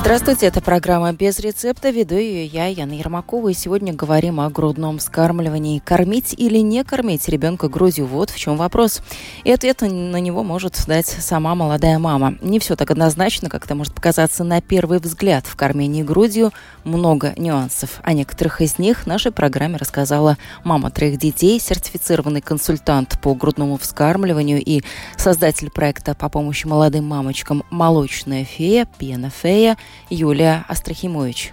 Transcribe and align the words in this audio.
Здравствуйте, 0.00 0.46
это 0.46 0.62
программа 0.62 1.12
«Без 1.12 1.38
рецепта». 1.40 1.90
Веду 1.90 2.14
ее 2.14 2.46
я, 2.46 2.66
Яна 2.66 2.92
Ермакова. 2.92 3.48
И 3.48 3.52
сегодня 3.52 3.92
говорим 3.92 4.40
о 4.40 4.48
грудном 4.48 4.98
вскармливании. 4.98 5.80
Кормить 5.80 6.34
или 6.38 6.58
не 6.58 6.82
кормить 6.84 7.28
ребенка 7.28 7.68
грудью? 7.68 8.06
Вот 8.06 8.30
в 8.30 8.38
чем 8.38 8.56
вопрос. 8.56 9.02
И 9.44 9.50
ответ 9.50 9.82
на 9.82 10.18
него 10.18 10.44
может 10.44 10.82
дать 10.86 11.06
сама 11.06 11.54
молодая 11.54 11.98
мама. 11.98 12.36
Не 12.40 12.58
все 12.58 12.74
так 12.74 12.90
однозначно, 12.90 13.50
как 13.50 13.66
это 13.66 13.74
может 13.74 13.92
показаться 13.92 14.44
на 14.44 14.62
первый 14.62 14.98
взгляд. 14.98 15.46
В 15.46 15.56
кормлении 15.56 16.02
грудью 16.02 16.52
много 16.84 17.34
нюансов. 17.36 18.00
О 18.02 18.12
некоторых 18.14 18.62
из 18.62 18.78
них 18.78 19.04
нашей 19.06 19.32
программе 19.32 19.76
рассказала 19.76 20.38
мама 20.64 20.90
троих 20.90 21.18
детей, 21.18 21.60
сертифицированный 21.60 22.40
консультант 22.40 23.20
по 23.20 23.34
грудному 23.34 23.76
вскармливанию 23.76 24.62
и 24.64 24.80
создатель 25.18 25.70
проекта 25.70 26.14
по 26.14 26.30
помощи 26.30 26.66
молодым 26.66 27.04
мамочкам 27.04 27.64
«Молочная 27.68 28.44
фея», 28.44 28.86
«Пена 28.98 29.28
фея» 29.28 29.76
Юлия 30.10 30.64
Астрахимович. 30.68 31.52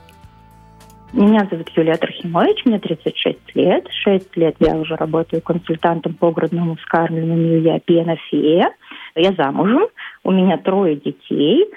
Меня 1.13 1.47
зовут 1.49 1.69
Юлия 1.75 1.95
Трохимович, 1.95 2.65
мне 2.65 2.77
36 2.77 3.55
лет. 3.55 3.87
Шесть 4.03 4.35
лет 4.35 4.55
я 4.59 4.75
уже 4.75 4.95
работаю 4.95 5.41
консультантом 5.41 6.13
по 6.13 6.31
грудному 6.31 6.75
вскармливанию, 6.75 7.61
я 7.61 7.79
пенофея. 7.79 8.69
Я 9.15 9.31
замужем, 9.33 9.87
у 10.23 10.31
меня 10.31 10.57
трое 10.57 10.97
детей. 10.97 11.67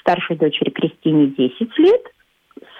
Старшей 0.00 0.36
дочери 0.36 0.70
Кристине 0.70 1.26
10 1.26 1.78
лет, 1.78 2.02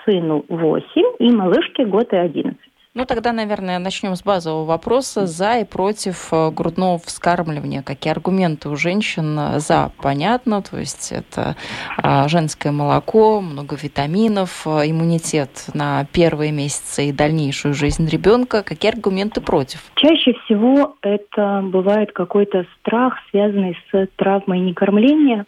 сыну 0.04 0.44
8 0.48 0.84
и 1.18 1.32
малышке 1.32 1.84
год 1.84 2.12
и 2.12 2.16
11. 2.16 2.56
Ну, 2.96 3.06
тогда, 3.06 3.32
наверное, 3.32 3.80
начнем 3.80 4.14
с 4.14 4.22
базового 4.22 4.64
вопроса 4.66 5.26
за 5.26 5.58
и 5.58 5.64
против 5.64 6.28
э, 6.32 6.50
грудного 6.52 6.98
вскармливания. 6.98 7.82
Какие 7.82 8.12
аргументы 8.12 8.68
у 8.68 8.76
женщин 8.76 9.36
за? 9.58 9.90
Понятно, 10.00 10.62
то 10.62 10.78
есть 10.78 11.10
это 11.10 11.56
а, 11.96 12.28
женское 12.28 12.70
молоко, 12.70 13.40
много 13.40 13.74
витаминов, 13.74 14.64
э, 14.64 14.88
иммунитет 14.92 15.66
на 15.74 16.06
первые 16.12 16.52
месяцы 16.52 17.08
и 17.08 17.12
дальнейшую 17.12 17.74
жизнь 17.74 18.08
ребенка. 18.08 18.62
Какие 18.62 18.92
аргументы 18.92 19.40
против? 19.40 19.80
Чаще 19.96 20.34
всего 20.44 20.94
это 21.02 21.62
бывает 21.64 22.12
какой-то 22.12 22.64
страх, 22.78 23.14
связанный 23.30 23.76
с 23.90 24.06
травмой 24.14 24.60
некормления. 24.60 25.46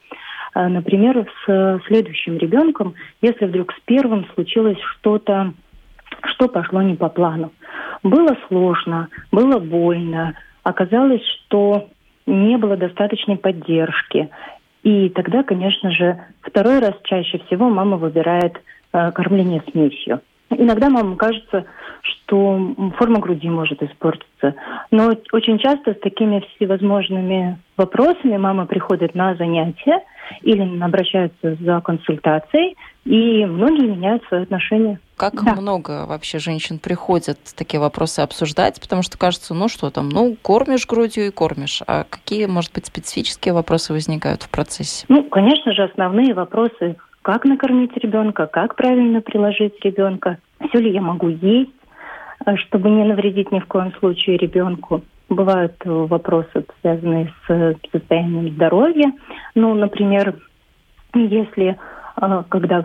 Э, 0.56 0.66
например, 0.66 1.30
с 1.46 1.80
следующим 1.86 2.38
ребенком, 2.38 2.94
если 3.22 3.44
вдруг 3.44 3.72
с 3.72 3.80
первым 3.84 4.26
случилось 4.34 4.78
что-то 4.98 5.54
что 6.28 6.48
пошло 6.48 6.82
не 6.82 6.94
по 6.94 7.08
плану. 7.08 7.52
Было 8.02 8.36
сложно, 8.48 9.08
было 9.32 9.58
больно, 9.58 10.34
оказалось, 10.62 11.22
что 11.24 11.88
не 12.26 12.56
было 12.56 12.76
достаточной 12.76 13.36
поддержки. 13.36 14.28
И 14.82 15.08
тогда, 15.10 15.42
конечно 15.42 15.90
же, 15.90 16.18
второй 16.42 16.80
раз 16.80 16.94
чаще 17.04 17.38
всего 17.46 17.68
мама 17.68 17.96
выбирает 17.96 18.60
э, 18.92 19.12
кормление 19.12 19.62
смесью. 19.70 20.20
Иногда 20.50 20.88
мамам 20.88 21.16
кажется, 21.16 21.66
что 22.02 22.74
форма 22.98 23.20
груди 23.20 23.48
может 23.48 23.82
испортиться. 23.82 24.54
Но 24.90 25.12
очень 25.32 25.58
часто 25.58 25.92
с 25.92 26.00
такими 26.00 26.44
всевозможными 26.54 27.58
вопросами 27.76 28.36
мама 28.36 28.66
приходит 28.66 29.14
на 29.14 29.34
занятия 29.34 30.02
или 30.42 30.82
обращается 30.82 31.56
за 31.60 31.80
консультацией, 31.80 32.76
и 33.04 33.44
многие 33.44 33.86
меняют 33.86 34.24
свои 34.24 34.42
отношения. 34.42 34.98
Как 35.16 35.42
да. 35.42 35.54
много 35.54 36.06
вообще 36.06 36.38
женщин 36.38 36.78
приходят 36.78 37.38
такие 37.56 37.80
вопросы 37.80 38.20
обсуждать, 38.20 38.80
потому 38.80 39.02
что 39.02 39.16
кажется, 39.16 39.54
ну 39.54 39.68
что 39.68 39.90
там, 39.90 40.08
ну 40.08 40.36
кормишь 40.42 40.86
грудью 40.86 41.26
и 41.26 41.30
кормишь. 41.30 41.82
А 41.86 42.04
какие, 42.04 42.46
может 42.46 42.72
быть, 42.72 42.86
специфические 42.86 43.54
вопросы 43.54 43.92
возникают 43.92 44.42
в 44.42 44.50
процессе? 44.50 45.06
Ну, 45.08 45.24
конечно 45.24 45.72
же, 45.72 45.84
основные 45.84 46.34
вопросы 46.34 46.96
как 47.26 47.44
накормить 47.44 47.96
ребенка, 47.96 48.46
как 48.46 48.76
правильно 48.76 49.20
приложить 49.20 49.74
ребенка, 49.84 50.38
все 50.68 50.78
ли 50.78 50.92
я 50.92 51.00
могу 51.02 51.26
есть, 51.28 51.72
э, 52.46 52.54
чтобы 52.54 52.88
не 52.88 53.02
навредить 53.02 53.50
ни 53.50 53.58
в 53.58 53.66
коем 53.66 53.92
случае 53.94 54.36
ребенку. 54.36 55.02
Бывают 55.28 55.74
э, 55.84 55.90
вопросы, 55.90 56.64
связанные 56.80 57.34
с 57.48 57.74
состоянием 57.90 58.54
здоровья. 58.54 59.12
Ну, 59.56 59.74
например, 59.74 60.36
если 61.14 61.76
э, 62.20 62.42
когда 62.48 62.84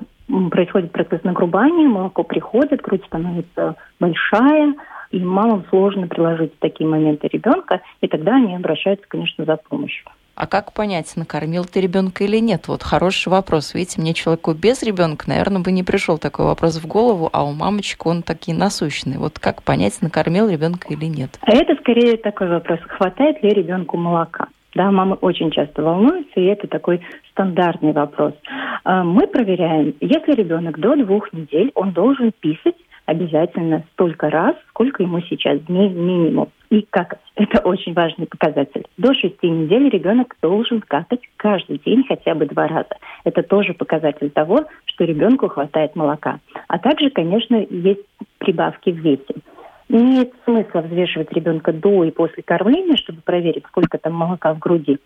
происходит 0.49 0.91
процесс 0.91 1.23
нагрубания, 1.23 1.87
молоко 1.87 2.23
приходит, 2.23 2.81
грудь 2.81 3.05
становится 3.05 3.75
большая, 3.99 4.73
и 5.11 5.19
мамам 5.19 5.65
сложно 5.69 6.07
приложить 6.07 6.55
в 6.55 6.59
такие 6.59 6.89
моменты 6.89 7.27
ребенка, 7.31 7.81
и 8.01 8.07
тогда 8.07 8.37
они 8.37 8.55
обращаются, 8.55 9.05
конечно, 9.07 9.45
за 9.45 9.57
помощью. 9.57 10.07
А 10.41 10.47
как 10.47 10.73
понять, 10.73 11.13
накормил 11.17 11.65
ты 11.65 11.81
ребенка 11.81 12.23
или 12.23 12.37
нет? 12.37 12.67
Вот 12.67 12.81
хороший 12.81 13.29
вопрос. 13.29 13.75
Видите, 13.75 14.01
мне 14.01 14.15
человеку 14.15 14.55
без 14.55 14.81
ребенка, 14.81 15.29
наверное, 15.29 15.61
бы 15.61 15.71
не 15.71 15.83
пришел 15.83 16.17
такой 16.17 16.45
вопрос 16.45 16.81
в 16.81 16.87
голову, 16.87 17.29
а 17.31 17.45
у 17.45 17.51
мамочек 17.51 18.07
он 18.07 18.23
такие 18.23 18.57
насущный. 18.57 19.19
Вот 19.19 19.37
как 19.37 19.61
понять, 19.61 20.01
накормил 20.01 20.49
ребенка 20.49 20.87
или 20.89 21.05
нет? 21.05 21.37
А 21.41 21.51
это 21.51 21.75
скорее 21.75 22.17
такой 22.17 22.49
вопрос, 22.49 22.79
хватает 22.87 23.43
ли 23.43 23.49
ребенку 23.49 23.97
молока? 23.97 24.47
Да, 24.73 24.89
мамы 24.89 25.15
очень 25.21 25.51
часто 25.51 25.83
волнуются, 25.83 26.39
и 26.39 26.45
это 26.45 26.67
такой 26.67 27.01
стандартный 27.29 27.91
вопрос. 27.91 28.33
А, 28.83 29.03
мы 29.03 29.27
проверяем, 29.27 29.93
если 29.99 30.31
ребенок 30.31 30.79
до 30.79 30.95
двух 30.95 31.31
недель, 31.33 31.69
он 31.75 31.91
должен 31.91 32.31
писать 32.39 32.77
обязательно 33.11 33.83
столько 33.93 34.29
раз, 34.29 34.55
сколько 34.69 35.03
ему 35.03 35.21
сейчас 35.21 35.59
дней 35.61 35.89
минимум. 35.89 36.49
И 36.69 36.85
какать. 36.89 37.19
Это 37.35 37.59
очень 37.63 37.93
важный 37.93 38.25
показатель. 38.25 38.85
До 38.97 39.13
шести 39.13 39.49
недель 39.49 39.89
ребенок 39.89 40.35
должен 40.41 40.81
какать 40.81 41.21
каждый 41.37 41.79
день 41.85 42.05
хотя 42.07 42.33
бы 42.33 42.45
два 42.45 42.67
раза. 42.67 42.95
Это 43.23 43.43
тоже 43.43 43.73
показатель 43.73 44.29
того, 44.29 44.65
что 44.85 45.03
ребенку 45.03 45.49
хватает 45.49 45.95
молока. 45.95 46.39
А 46.67 46.79
также, 46.79 47.09
конечно, 47.09 47.55
есть 47.69 48.05
прибавки 48.37 48.91
в 48.91 48.97
весе. 48.97 49.35
Нет 49.89 50.31
смысла 50.45 50.79
взвешивать 50.79 51.33
ребенка 51.33 51.73
до 51.73 52.05
и 52.05 52.11
после 52.11 52.43
кормления, 52.43 52.95
чтобы 52.95 53.19
проверить, 53.21 53.65
сколько 53.67 53.97
там 53.97 54.13
молока 54.13 54.53
в 54.53 54.59
груди. 54.59 54.99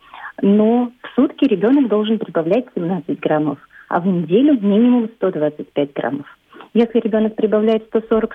Но 0.44 0.92
в 1.02 1.16
сутки 1.16 1.46
ребенок 1.46 1.88
должен 1.88 2.20
прибавлять 2.20 2.66
17 2.76 3.20
граммов, 3.20 3.58
а 3.90 4.00
в 4.00 4.06
неделю 4.06 4.60
минимум 4.62 5.10
125 5.18 5.94
граммов. 5.94 6.28
Если 6.76 7.00
ребенок 7.00 7.36
прибавляет 7.36 7.90
140-160 7.90 8.32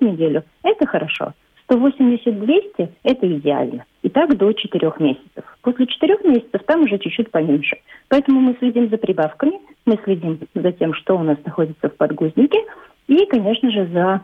в 0.00 0.02
неделю, 0.02 0.42
это 0.62 0.86
хорошо. 0.86 1.34
180-200– 1.68 2.88
это 3.02 3.36
идеально. 3.36 3.84
И 4.02 4.08
так 4.08 4.34
до 4.38 4.54
4 4.54 4.92
месяцев. 5.00 5.44
После 5.60 5.86
4 5.86 6.16
месяцев 6.24 6.62
там 6.66 6.84
уже 6.84 6.98
чуть-чуть 6.98 7.30
поменьше. 7.30 7.76
Поэтому 8.08 8.40
мы 8.40 8.56
следим 8.58 8.88
за 8.88 8.96
прибавками, 8.96 9.60
мы 9.84 9.98
следим 10.02 10.40
за 10.54 10.72
тем, 10.72 10.94
что 10.94 11.18
у 11.18 11.22
нас 11.22 11.36
находится 11.44 11.90
в 11.90 11.96
подгузнике, 11.96 12.58
и, 13.06 13.26
конечно 13.26 13.70
же, 13.70 13.86
за 13.92 14.22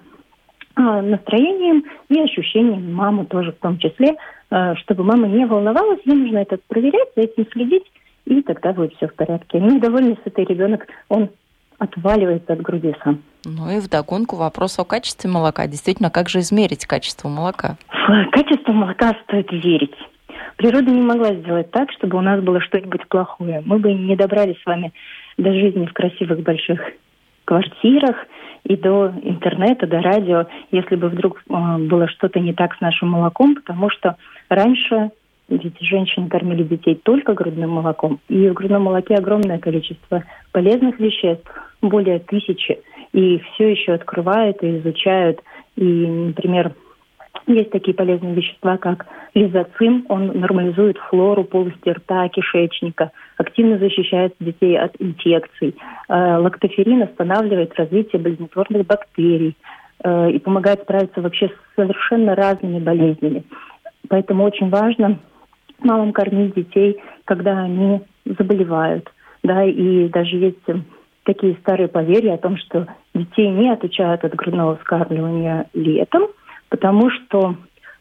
а, 0.76 1.03
настроением 1.03 1.84
и 2.09 2.19
ощущением 2.19 2.94
мамы 2.94 3.26
тоже 3.26 3.53
в 3.53 3.59
том 3.59 3.76
числе, 3.76 4.16
а, 4.49 4.75
чтобы 4.76 5.05
мама 5.05 5.28
не 5.28 5.44
волновалась, 5.44 6.00
ей 6.06 6.15
нужно 6.15 6.38
это 6.38 6.59
проверять, 6.66 7.09
за 7.15 7.25
этим 7.25 7.47
следить, 7.53 7.84
и 8.25 8.41
тогда 8.41 8.72
будет 8.72 8.94
все 8.94 9.06
в 9.06 9.15
порядке. 9.15 9.61
Ну 9.61 9.76
и 9.76 9.81
довольно 9.81 10.16
сытый 10.25 10.47
ребенок, 10.47 10.87
он 11.11 11.28
отваливается 11.78 12.52
от 12.52 12.62
груди 12.62 12.94
сам. 13.02 13.20
Ну 13.44 13.70
и 13.70 13.80
вдогонку 13.80 14.36
вопрос 14.36 14.78
о 14.78 14.84
качестве 14.84 15.30
молока. 15.30 15.66
Действительно, 15.66 16.10
как 16.10 16.28
же 16.28 16.40
измерить 16.40 16.86
качество 16.86 17.28
молока? 17.28 17.76
Качество 18.32 18.72
молока 18.72 19.12
стоит 19.24 19.50
верить. 19.52 19.94
Природа 20.56 20.90
не 20.90 21.02
могла 21.02 21.34
сделать 21.34 21.70
так, 21.70 21.90
чтобы 21.92 22.18
у 22.18 22.20
нас 22.20 22.40
было 22.42 22.60
что-нибудь 22.60 23.06
плохое. 23.08 23.62
Мы 23.64 23.78
бы 23.78 23.92
не 23.92 24.16
добрались 24.16 24.60
с 24.62 24.66
вами 24.66 24.93
до 25.37 25.52
жизни 25.52 25.87
в 25.87 25.93
красивых 25.93 26.40
больших 26.40 26.81
квартирах 27.44 28.16
и 28.64 28.76
до 28.76 29.12
интернета, 29.22 29.87
до 29.87 30.00
радио, 30.00 30.46
если 30.70 30.96
бы 30.96 31.08
вдруг 31.08 31.43
э, 31.49 31.78
было 31.78 32.08
что-то 32.08 32.40
не 32.40 32.54
так 32.54 32.75
с 32.76 32.81
нашим 32.81 33.10
молоком, 33.10 33.56
потому 33.56 33.90
что 33.90 34.16
раньше 34.49 35.10
ведь 35.49 35.79
женщины 35.81 36.29
кормили 36.29 36.62
детей 36.62 36.99
только 37.02 37.35
грудным 37.35 37.70
молоком. 37.70 38.20
И 38.29 38.49
в 38.49 38.55
грудном 38.55 38.85
молоке 38.85 39.14
огромное 39.14 39.58
количество 39.58 40.25
полезных 40.52 40.99
веществ, 40.99 41.46
более 41.82 42.19
тысячи. 42.19 42.81
И 43.12 43.38
все 43.38 43.70
еще 43.73 43.93
открывают 43.93 44.62
и 44.62 44.79
изучают. 44.79 45.41
И, 45.76 45.82
например, 45.82 46.73
есть 47.46 47.70
такие 47.70 47.94
полезные 47.94 48.35
вещества, 48.35 48.79
как 48.79 49.06
лизоцим. 49.35 50.06
Он 50.08 50.29
нормализует 50.29 50.96
флору 50.99 51.44
полости 51.44 51.90
рта, 51.90 52.29
кишечника, 52.29 53.11
активно 53.37 53.79
защищает 53.79 54.35
детей 54.40 54.79
от 54.79 54.94
инфекций. 54.99 55.76
Э, 56.08 56.38
лактоферин 56.38 57.02
останавливает 57.02 57.75
развитие 57.75 58.23
болезнетворных 58.23 58.87
бактерий 58.87 59.56
э, 60.02 60.31
и 60.31 60.38
помогает 60.38 60.82
справиться 60.82 61.20
вообще 61.20 61.49
с 61.49 61.76
совершенно 61.76 62.35
разными 62.35 62.79
болезнями. 62.79 63.44
Поэтому 64.08 64.44
очень 64.44 64.70
важно 64.70 65.19
мамам 65.84 66.12
кормить 66.12 66.54
детей, 66.54 67.00
когда 67.25 67.58
они 67.58 68.02
заболевают. 68.25 69.10
Да, 69.42 69.62
и 69.64 70.08
даже 70.08 70.36
есть 70.36 70.58
такие 71.25 71.56
старые 71.60 71.88
поверья 71.88 72.34
о 72.34 72.38
том, 72.38 72.56
что 72.56 72.86
детей 73.14 73.48
не 73.48 73.70
отучают 73.70 74.25
от 74.25 74.34
грудного 74.34 74.76
вскармливания 74.76 75.66
летом, 75.75 76.28
потому 76.69 77.10
что 77.10 77.56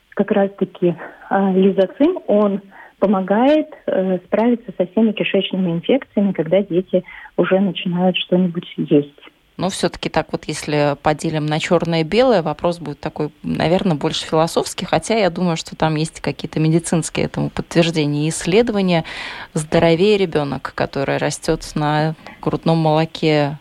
как 0.09 0.31
раз-таки 0.31 0.95
э, 1.29 1.53
лизоцим, 1.53 2.19
он 2.27 2.61
помогает 2.99 3.67
э, 3.85 4.19
справиться 4.25 4.71
со 4.77 4.85
всеми 4.87 5.11
кишечными 5.11 5.71
инфекциями, 5.71 6.31
когда 6.31 6.61
дети 6.61 7.03
уже 7.35 7.59
начинают 7.59 8.15
что-нибудь 8.17 8.71
есть. 8.77 9.19
Но 9.55 9.69
все-таки 9.69 10.09
так 10.09 10.31
вот, 10.31 10.45
если 10.45 10.97
поделим 11.01 11.45
на 11.45 11.59
черное 11.59 12.01
и 12.01 12.03
белое, 12.03 12.41
вопрос 12.41 12.79
будет 12.79 12.99
такой, 12.99 13.31
наверное, 13.43 13.95
больше 13.95 14.25
философский, 14.25 14.85
хотя 14.85 15.15
я 15.15 15.29
думаю, 15.29 15.57
что 15.57 15.75
там 15.75 15.95
есть 15.95 16.21
какие-то 16.21 16.59
медицинские 16.59 17.27
этому 17.27 17.49
подтверждения 17.49 18.25
и 18.25 18.29
исследования. 18.29 19.03
Здоровее 19.53 20.17
ребенок, 20.17 20.73
который 20.73 21.17
растет 21.17 21.69
на 21.75 22.15
грудном 22.41 22.77
молоке 22.79 23.59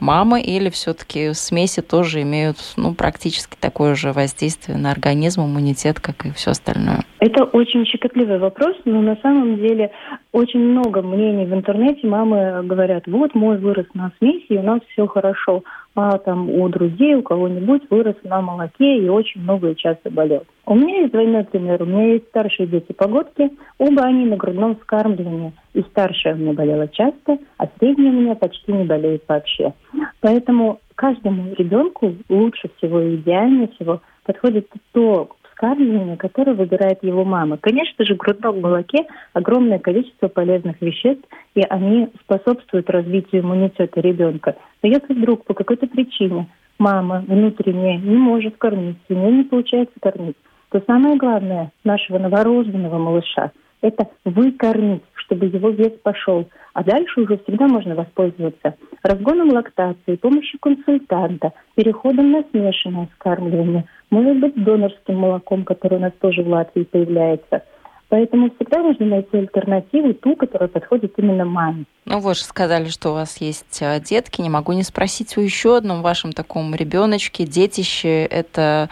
мамы 0.00 0.40
или 0.40 0.70
все-таки 0.70 1.32
смеси 1.34 1.82
тоже 1.82 2.22
имеют 2.22 2.56
ну, 2.76 2.94
практически 2.94 3.56
такое 3.58 3.94
же 3.94 4.12
воздействие 4.12 4.78
на 4.78 4.90
организм, 4.90 5.42
иммунитет, 5.42 6.00
как 6.00 6.26
и 6.26 6.32
все 6.32 6.52
остальное? 6.52 7.04
Это 7.20 7.44
очень 7.44 7.84
щекотливый 7.84 8.38
вопрос, 8.38 8.76
но 8.84 9.00
на 9.00 9.16
самом 9.22 9.56
деле 9.56 9.90
очень 10.32 10.60
много 10.60 11.02
мнений 11.02 11.46
в 11.46 11.54
интернете. 11.54 12.06
Мамы 12.06 12.62
говорят, 12.64 13.04
вот 13.06 13.34
мой 13.34 13.58
вырос 13.58 13.86
на 13.94 14.12
смеси, 14.18 14.46
и 14.50 14.58
у 14.58 14.62
нас 14.62 14.80
все 14.92 15.06
хорошо 15.06 15.64
а 15.94 16.18
там 16.18 16.48
у 16.48 16.68
друзей, 16.68 17.14
у 17.16 17.22
кого-нибудь 17.22 17.82
вырос 17.90 18.16
на 18.22 18.40
молоке 18.40 18.98
и 18.98 19.08
очень 19.08 19.40
много 19.40 19.70
и 19.70 19.76
часто 19.76 20.10
болел. 20.10 20.44
У 20.64 20.74
меня 20.74 21.00
есть 21.00 21.12
двойной 21.12 21.44
пример. 21.44 21.82
У 21.82 21.86
меня 21.86 22.12
есть 22.12 22.28
старшие 22.28 22.66
дети-погодки. 22.66 23.50
Оба 23.78 24.02
они 24.02 24.26
на 24.26 24.36
грудном 24.36 24.76
вскармливании. 24.76 25.52
И 25.74 25.82
старшая 25.82 26.34
у 26.34 26.38
меня 26.38 26.52
болела 26.52 26.88
часто, 26.88 27.38
а 27.56 27.68
средняя 27.78 28.10
у 28.10 28.20
меня 28.20 28.34
почти 28.34 28.72
не 28.72 28.84
болеет 28.84 29.22
вообще. 29.26 29.72
Поэтому 30.20 30.80
каждому 30.94 31.54
ребенку 31.56 32.14
лучше 32.28 32.70
всего 32.76 33.00
и 33.00 33.16
идеальнее 33.16 33.68
всего 33.68 34.00
подходит 34.24 34.68
то 34.92 35.28
вскармливания, 35.58 36.16
которое 36.16 36.54
выбирает 36.54 37.02
его 37.02 37.24
мама. 37.24 37.58
Конечно 37.58 38.04
же, 38.04 38.14
в 38.14 38.18
грудном 38.18 38.60
молоке 38.60 39.06
огромное 39.32 39.78
количество 39.78 40.28
полезных 40.28 40.80
веществ, 40.80 41.24
и 41.54 41.62
они 41.68 42.08
способствуют 42.22 42.88
развитию 42.88 43.42
иммунитета 43.42 44.00
ребенка. 44.00 44.56
Но 44.82 44.88
если 44.88 45.12
вдруг 45.14 45.44
по 45.44 45.54
какой-то 45.54 45.86
причине 45.88 46.46
мама 46.78 47.24
внутренняя 47.26 47.98
не 47.98 48.16
может 48.16 48.56
кормить, 48.56 48.98
у 49.08 49.14
нее 49.14 49.32
не 49.32 49.44
получается 49.44 49.94
кормить, 50.00 50.36
то 50.70 50.82
самое 50.86 51.16
главное 51.16 51.72
нашего 51.84 52.18
новорожденного 52.18 52.98
малыша– 52.98 53.50
это 53.80 54.08
выкормить, 54.24 55.02
чтобы 55.14 55.46
его 55.46 55.70
вес 55.70 55.92
пошел. 56.02 56.48
А 56.74 56.84
дальше 56.84 57.20
уже 57.20 57.38
всегда 57.38 57.66
можно 57.66 57.94
воспользоваться 57.94 58.76
разгоном 59.02 59.50
лактации, 59.50 60.16
помощью 60.16 60.60
консультанта, 60.60 61.52
переходом 61.74 62.30
на 62.32 62.42
смешанное 62.50 63.08
скармливание– 63.16 63.84
может 64.10 64.40
быть, 64.40 64.54
донорским 64.62 65.16
молоком, 65.16 65.64
которое 65.64 65.96
у 65.96 66.00
нас 66.00 66.12
тоже 66.20 66.42
в 66.42 66.48
Латвии 66.48 66.84
появляется. 66.84 67.62
Поэтому 68.08 68.50
всегда 68.52 68.78
нужно 68.78 69.04
найти 69.04 69.36
альтернативу, 69.36 70.14
ту, 70.14 70.34
которая 70.34 70.70
подходит 70.70 71.12
именно 71.18 71.44
маме. 71.44 71.84
Ну, 72.06 72.20
вы 72.20 72.34
же 72.34 72.42
сказали, 72.42 72.88
что 72.88 73.10
у 73.10 73.14
вас 73.14 73.38
есть 73.38 73.82
а, 73.82 74.00
детки. 74.00 74.40
Не 74.40 74.48
могу 74.48 74.72
не 74.72 74.82
спросить 74.82 75.36
о 75.36 75.42
еще 75.42 75.76
одном 75.76 76.00
вашем 76.00 76.32
таком 76.32 76.74
ребеночке, 76.74 77.44
детище. 77.44 78.24
Это 78.24 78.88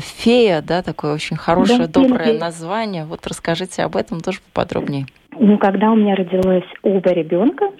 фея, 0.00 0.62
да, 0.62 0.82
такое 0.82 1.14
очень 1.14 1.36
хорошее, 1.36 1.86
да, 1.86 2.00
доброе 2.00 2.24
фея. 2.24 2.40
название. 2.40 3.04
Вот 3.04 3.26
расскажите 3.26 3.82
об 3.82 3.96
этом 3.96 4.20
тоже 4.20 4.40
поподробнее. 4.52 5.06
Ну, 5.38 5.58
когда 5.58 5.90
у 5.90 5.96
меня 5.96 6.14
родилось 6.14 6.64
оба 6.82 7.10
ребенка, 7.10 7.70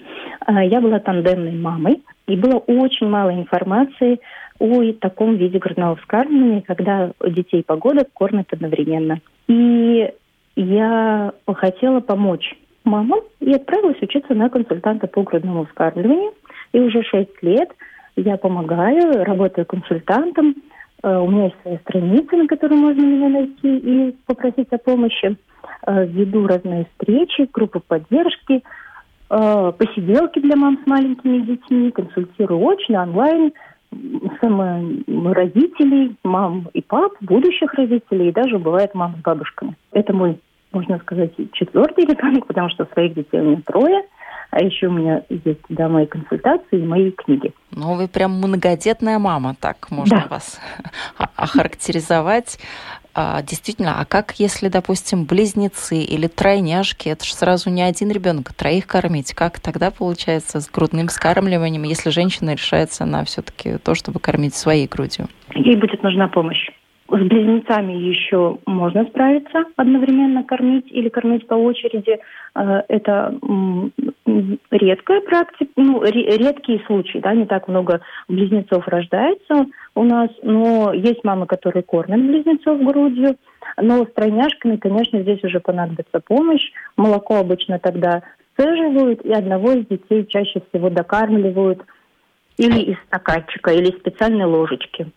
а, 0.45 0.63
я 0.63 0.81
была 0.81 0.99
тандемной 0.99 1.53
мамой, 1.53 2.03
и 2.27 2.35
было 2.35 2.57
очень 2.57 3.07
мало 3.07 3.33
информации 3.33 4.19
о 4.59 4.93
таком 4.93 5.35
виде 5.35 5.59
грудного 5.59 5.95
вскармливания, 5.97 6.61
когда 6.61 7.11
детей 7.25 7.63
погодок 7.63 8.09
кормят 8.13 8.51
одновременно. 8.51 9.19
И 9.47 10.11
я 10.55 11.33
хотела 11.47 11.99
помочь 11.99 12.55
мамам 12.83 13.21
и 13.39 13.51
отправилась 13.53 14.01
учиться 14.01 14.33
на 14.33 14.49
консультанта 14.49 15.07
по 15.07 15.23
грудному 15.23 15.65
вскармливанию. 15.65 16.33
И 16.71 16.79
уже 16.79 17.03
шесть 17.03 17.41
лет 17.41 17.69
я 18.15 18.37
помогаю, 18.37 19.23
работаю 19.23 19.65
консультантом. 19.65 20.55
Э, 21.05 21.19
у 21.19 21.29
меня 21.29 21.45
есть 21.45 21.55
своя 21.61 21.77
страница, 21.79 22.35
на 22.35 22.47
которой 22.47 22.75
можно 22.79 23.01
меня 23.01 23.29
найти 23.29 23.77
и 23.77 24.15
попросить 24.25 24.71
о 24.71 24.79
помощи. 24.79 25.37
Э, 25.85 26.05
веду 26.05 26.47
разные 26.47 26.87
встречи, 26.91 27.47
группы 27.53 27.79
поддержки, 27.79 28.63
э, 29.29 29.71
посиделки 29.77 30.39
для 30.39 30.55
мам 30.55 30.79
с 30.83 30.87
маленькими 30.87 31.41
детьми, 31.41 31.91
консультирую 31.91 32.67
очно, 32.67 33.03
онлайн– 33.03 33.53
родителей, 34.41 36.15
мам 36.23 36.67
и 36.73 36.81
пап, 36.81 37.13
будущих 37.21 37.73
родителей, 37.75 38.29
и 38.29 38.33
даже 38.33 38.59
бывает 38.59 38.93
мам 38.93 39.15
с 39.17 39.21
бабушками. 39.21 39.75
Это 39.91 40.13
мой, 40.13 40.39
можно 40.73 40.97
сказать, 40.99 41.31
четвертый 41.53 42.05
ребенок, 42.05 42.47
потому 42.47 42.69
что 42.69 42.87
своих 42.93 43.13
детей 43.13 43.39
у 43.39 43.43
меня 43.43 43.61
трое. 43.65 44.03
А 44.51 44.63
еще 44.63 44.87
у 44.87 44.91
меня 44.91 45.23
есть 45.29 45.59
да, 45.69 45.89
мои 45.89 46.05
консультации 46.05 46.79
и 46.79 46.85
мои 46.85 47.11
книги. 47.11 47.53
Ну, 47.71 47.95
вы 47.95 48.07
прям 48.07 48.31
многодетная 48.31 49.19
мама, 49.19 49.55
так 49.59 49.91
можно 49.91 50.21
да. 50.21 50.27
вас 50.27 50.59
охарактеризовать. 51.35 52.57
А, 53.17 53.41
действительно, 53.41 54.01
а 54.01 54.05
как 54.05 54.33
если, 54.39 54.67
допустим, 54.67 55.23
близнецы 55.23 55.99
или 55.99 56.27
тройняшки, 56.27 57.07
это 57.07 57.23
же 57.23 57.33
сразу 57.33 57.69
не 57.69 57.81
один 57.81 58.11
ребенок, 58.11 58.49
а 58.49 58.53
троих 58.53 58.87
кормить, 58.87 59.33
как 59.33 59.61
тогда 59.61 59.89
получается 59.89 60.59
с 60.59 60.69
грудным 60.69 61.07
скармливанием, 61.07 61.83
если 61.83 62.09
женщина 62.09 62.51
решается 62.51 63.05
на 63.05 63.23
все-таки 63.23 63.77
то, 63.77 63.95
чтобы 63.95 64.19
кормить 64.19 64.53
своей 64.53 64.87
грудью? 64.87 65.27
Ей 65.53 65.77
будет 65.77 66.03
нужна 66.03 66.27
помощь. 66.27 66.69
С 67.07 67.19
близнецами 67.19 67.93
еще 67.93 68.57
можно 68.65 69.05
справиться, 69.05 69.65
одновременно 69.75 70.43
кормить 70.43 70.87
или 70.89 71.09
кормить 71.09 71.45
по 71.45 71.53
очереди. 71.53 72.19
Э, 72.55 72.81
это 72.87 73.37
редкая 74.71 75.21
практика, 75.21 75.71
ну, 75.75 76.01
редкие 76.03 76.81
случаи, 76.87 77.19
да, 77.19 77.35
не 77.35 77.45
так 77.45 77.67
много 77.67 78.01
близнецов 78.27 78.87
рождается 78.87 79.67
у 79.93 80.03
нас, 80.03 80.29
но 80.41 80.93
есть 80.93 81.23
мамы, 81.23 81.45
которые 81.45 81.83
кормят 81.83 82.21
близнецов 82.21 82.83
грудью, 82.83 83.37
но 83.79 84.05
с 84.05 84.11
тройняшками, 84.13 84.77
конечно, 84.77 85.21
здесь 85.21 85.43
уже 85.43 85.59
понадобится 85.59 86.19
помощь. 86.19 86.71
Молоко 86.97 87.35
обычно 87.35 87.77
тогда 87.77 88.23
сцеживают, 88.53 89.21
и 89.21 89.31
одного 89.31 89.73
из 89.73 89.85
детей 89.85 90.25
чаще 90.25 90.61
всего 90.69 90.89
докармливают 90.89 91.83
или 92.57 92.79
из 92.79 92.97
стаканчика, 93.07 93.71
или 93.71 93.89
из 93.89 93.99
специальной 93.99 94.45
ложечки. 94.45 95.11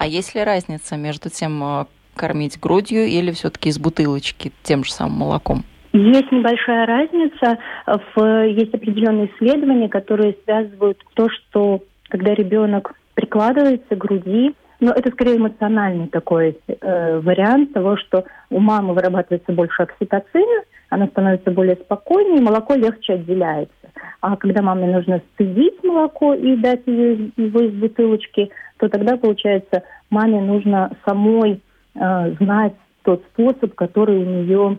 А 0.00 0.06
есть 0.06 0.34
ли 0.34 0.42
разница 0.42 0.96
между 0.96 1.28
тем, 1.28 1.62
э, 1.62 1.84
кормить 2.16 2.58
грудью 2.58 3.04
или 3.04 3.32
все-таки 3.32 3.68
из 3.68 3.78
бутылочки 3.78 4.50
тем 4.62 4.82
же 4.82 4.92
самым 4.92 5.18
молоком? 5.18 5.62
Есть 5.92 6.32
небольшая 6.32 6.86
разница. 6.86 7.58
В, 7.86 8.46
есть 8.46 8.72
определенные 8.72 9.26
исследования, 9.26 9.90
которые 9.90 10.38
связывают 10.44 11.04
то, 11.12 11.28
что 11.28 11.82
когда 12.08 12.32
ребенок 12.32 12.94
прикладывается 13.12 13.94
к 13.94 13.98
груди, 13.98 14.54
но 14.80 14.92
это 14.92 15.10
скорее 15.10 15.36
эмоциональный 15.36 16.08
такой 16.08 16.56
э, 16.66 17.20
вариант 17.20 17.74
того, 17.74 17.98
что 17.98 18.24
у 18.48 18.58
мамы 18.58 18.94
вырабатывается 18.94 19.52
больше 19.52 19.82
окситоцина, 19.82 20.62
она 20.90 21.06
становится 21.06 21.50
более 21.50 21.76
спокойнее, 21.76 22.42
молоко 22.42 22.74
легче 22.74 23.14
отделяется. 23.14 23.72
А 24.20 24.36
когда 24.36 24.60
маме 24.60 24.86
нужно 24.86 25.22
стыдить 25.32 25.82
молоко 25.82 26.34
и 26.34 26.56
дать 26.56 26.82
ее, 26.86 27.30
его 27.36 27.60
из 27.60 27.72
бутылочки, 27.72 28.50
то 28.78 28.88
тогда, 28.88 29.16
получается, 29.16 29.84
маме 30.10 30.40
нужно 30.40 30.90
самой 31.06 31.62
э, 31.94 32.34
знать 32.38 32.74
тот 33.02 33.22
способ, 33.32 33.74
который 33.74 34.18
у 34.18 34.24
нее 34.24 34.78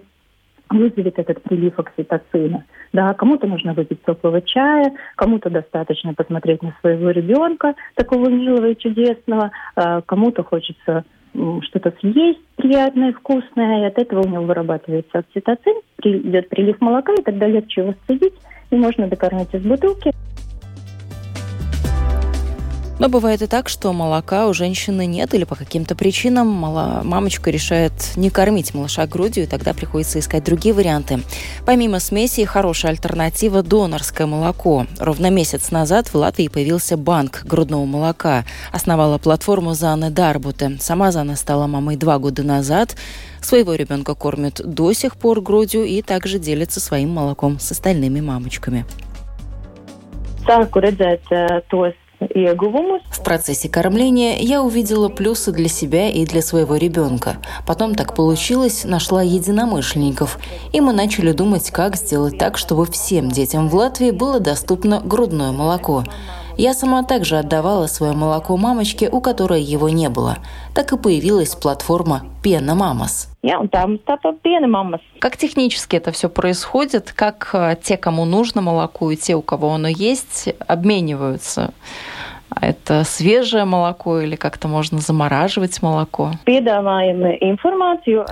вызовет 0.69 1.17
этот 1.19 1.41
прилив 1.43 1.79
окситоцина. 1.79 2.65
Да, 2.93 3.13
кому-то 3.13 3.47
нужно 3.47 3.73
выпить 3.73 4.03
теплого 4.05 4.41
чая, 4.41 4.93
кому-то 5.15 5.49
достаточно 5.49 6.13
посмотреть 6.13 6.61
на 6.61 6.73
своего 6.81 7.09
ребенка, 7.09 7.75
такого 7.95 8.29
милого 8.29 8.69
и 8.69 8.77
чудесного, 8.77 9.51
э, 9.75 10.01
кому-то 10.05 10.43
хочется 10.43 11.05
что-то 11.33 11.93
съесть 11.99 12.39
приятное, 12.55 13.13
вкусное, 13.13 13.83
и 13.83 13.85
от 13.85 13.97
этого 13.97 14.21
у 14.21 14.27
него 14.27 14.43
вырабатывается 14.43 15.19
окситоцин, 15.19 15.75
идет 16.03 16.49
прилив 16.49 16.79
молока, 16.81 17.13
и 17.13 17.23
тогда 17.23 17.47
легче 17.47 17.81
его 17.81 17.95
сцедить, 18.03 18.33
и 18.69 18.75
можно 18.75 19.07
докормить 19.07 19.53
из 19.53 19.63
бутылки. 19.63 20.11
Но 23.01 23.09
бывает 23.09 23.41
и 23.41 23.47
так, 23.47 23.67
что 23.67 23.93
молока 23.93 24.45
у 24.45 24.53
женщины 24.53 25.07
нет 25.07 25.33
или 25.33 25.43
по 25.43 25.55
каким-то 25.55 25.95
причинам 25.95 26.47
мала... 26.47 27.01
мамочка 27.03 27.49
решает 27.49 27.93
не 28.15 28.29
кормить 28.29 28.75
малыша 28.75 29.07
грудью, 29.07 29.45
и 29.45 29.47
тогда 29.47 29.73
приходится 29.73 30.19
искать 30.19 30.43
другие 30.43 30.75
варианты. 30.75 31.21
Помимо 31.65 31.99
смеси, 31.99 32.45
хорошая 32.45 32.91
альтернатива– 32.91 33.63
донорское 33.63 34.27
молоко. 34.27 34.85
Ровно 34.99 35.31
месяц 35.31 35.71
назад 35.71 36.09
в 36.09 36.15
Латвии 36.15 36.47
появился 36.47 36.95
банк 36.95 37.41
грудного 37.43 37.85
молока. 37.85 38.45
Основала 38.71 39.17
платформу 39.17 39.73
Заны 39.73 40.11
Дарбуте. 40.11 40.77
Сама 40.79 41.11
Зана 41.11 41.35
стала 41.37 41.65
мамой 41.65 41.95
два 41.95 42.19
года 42.19 42.43
назад. 42.43 42.95
Своего 43.41 43.73
ребенка 43.73 44.13
кормят 44.13 44.61
до 44.63 44.93
сих 44.93 45.15
пор 45.15 45.41
грудью 45.41 45.85
и 45.85 46.03
также 46.03 46.37
делится 46.37 46.79
своим 46.79 47.09
молоком 47.09 47.59
с 47.59 47.71
остальными 47.71 48.21
мамочками. 48.21 48.85
Sāku 50.41 50.81
redzēt 50.81 51.27
tos 51.69 51.93
В 53.09 53.23
процессе 53.23 53.67
кормления 53.67 54.37
я 54.37 54.61
увидела 54.61 55.09
плюсы 55.09 55.51
для 55.51 55.67
себя 55.67 56.09
и 56.09 56.23
для 56.25 56.43
своего 56.43 56.75
ребенка. 56.75 57.37
Потом 57.65 57.95
так 57.95 58.15
получилось, 58.15 58.83
нашла 58.85 59.23
единомышленников, 59.23 60.37
и 60.71 60.81
мы 60.81 60.93
начали 60.93 61.31
думать, 61.31 61.71
как 61.71 61.95
сделать 61.95 62.37
так, 62.37 62.59
чтобы 62.59 62.85
всем 62.85 63.29
детям 63.29 63.69
в 63.69 63.75
Латвии 63.75 64.11
было 64.11 64.39
доступно 64.39 65.01
грудное 65.01 65.51
молоко. 65.51 66.03
Я 66.57 66.73
сама 66.73 67.03
также 67.03 67.37
отдавала 67.37 67.87
свое 67.87 68.13
молоко 68.13 68.57
мамочке, 68.57 69.09
у 69.09 69.21
которой 69.21 69.61
его 69.61 69.89
не 69.89 70.09
было. 70.09 70.37
Так 70.75 70.91
и 70.91 70.97
появилась 70.97 71.55
платформа 71.55 72.23
«Пена 72.43 72.75
Мамас». 72.75 73.29
Как 75.19 75.37
технически 75.37 75.95
это 75.95 76.11
все 76.11 76.29
происходит? 76.29 77.11
Как 77.15 77.49
э, 77.53 77.75
те, 77.81 77.97
кому 77.97 78.25
нужно 78.25 78.61
молоко, 78.61 79.09
и 79.11 79.15
те, 79.15 79.35
у 79.35 79.41
кого 79.41 79.73
оно 79.73 79.87
есть, 79.87 80.53
обмениваются? 80.67 81.73
А 82.53 82.65
это 82.67 83.03
свежее 83.05 83.63
молоко 83.65 84.19
или 84.19 84.35
как-то 84.35 84.67
можно 84.67 84.99
замораживать 84.99 85.81
молоко? 85.81 86.31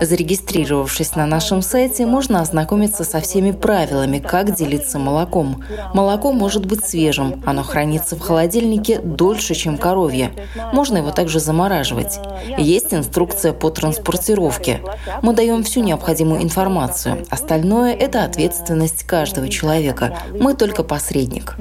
Зарегистрировавшись 0.02 1.16
на 1.16 1.26
нашем 1.26 1.62
сайте, 1.62 2.06
можно 2.06 2.42
ознакомиться 2.42 3.04
со 3.06 3.22
всеми 3.22 3.52
правилами, 3.52 4.20
как 4.20 4.54
делиться 4.54 5.00
молоком. 5.00 5.64
Молоко 5.94 6.34
может 6.34 6.66
быть 6.66 6.86
свежим, 6.86 7.42
оно 7.46 7.64
хранится 7.64 8.18
в 8.18 8.20
холодильнике 8.20 9.00
дольше, 9.00 9.56
чем 9.56 9.78
коровье. 9.78 10.32
Можно 10.74 10.98
его 10.98 11.12
также 11.12 11.40
замораживать. 11.40 12.20
Есть 12.58 12.94
инструкция 12.94 13.54
по 13.54 13.70
транспортировке. 13.70 14.82
Мы 15.22 15.34
даем 15.34 15.64
всю 15.64 15.82
необходимую 15.82 16.44
информацию. 16.44 17.24
Остальное– 17.30 17.94
это 18.00 18.24
ответственность 18.26 19.04
каждого 19.04 19.48
человека. 19.48 20.18
Мы 20.38 20.56
только 20.56 20.84
посредник. 20.84 21.56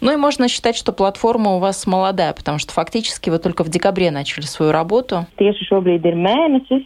Ну 0.00 0.12
и 0.12 0.16
можно 0.16 0.39
можно 0.40 0.48
считать, 0.48 0.74
что 0.74 0.92
платформа 0.92 1.56
у 1.56 1.58
вас 1.58 1.86
молодая, 1.86 2.32
потому 2.32 2.58
что 2.58 2.72
фактически 2.72 3.28
вы 3.28 3.38
только 3.38 3.62
в 3.62 3.68
декабре 3.68 4.10
начали 4.10 4.46
свою 4.46 4.72
работу. 4.72 5.26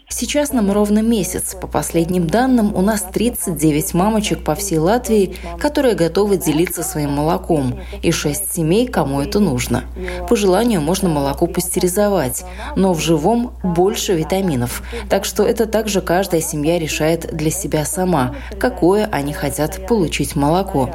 Сейчас 0.08 0.52
нам 0.52 0.72
ровно 0.72 1.02
месяц. 1.02 1.54
По 1.54 1.68
последним 1.68 2.26
данным, 2.26 2.74
у 2.74 2.80
нас 2.80 3.02
39 3.02 3.94
мамочек 3.94 4.42
по 4.42 4.56
всей 4.56 4.78
Латвии, 4.78 5.36
которые 5.60 5.94
готовы 5.94 6.36
делиться 6.36 6.82
своим 6.82 7.10
молоком, 7.10 7.78
и 8.02 8.10
6 8.10 8.52
семей, 8.52 8.88
кому 8.88 9.20
это 9.20 9.38
нужно. 9.38 9.84
По 10.28 10.34
желанию 10.34 10.80
можно 10.80 11.08
молоко 11.08 11.46
пастеризовать, 11.46 12.44
но 12.74 12.92
в 12.92 12.98
живом 12.98 13.52
больше 13.62 14.14
витаминов. 14.14 14.82
Так 15.08 15.24
что 15.24 15.44
это 15.44 15.66
также 15.66 16.00
каждая 16.00 16.40
семья 16.40 16.76
решает 16.76 17.32
для 17.32 17.50
себя 17.50 17.84
сама, 17.84 18.34
какое 18.58 19.08
они 19.12 19.32
хотят 19.32 19.86
получить 19.86 20.34
молоко. 20.34 20.90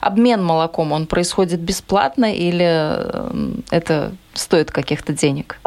Обмен 0.00 0.44
молоком, 0.44 0.92
он 0.92 1.06
происходит 1.06 1.51
бесплатно 1.60 2.32
или 2.32 2.66
э, 2.66 3.30
это 3.70 4.12
стоит 4.34 4.70
каких-то 4.70 5.12
денег? 5.12 5.58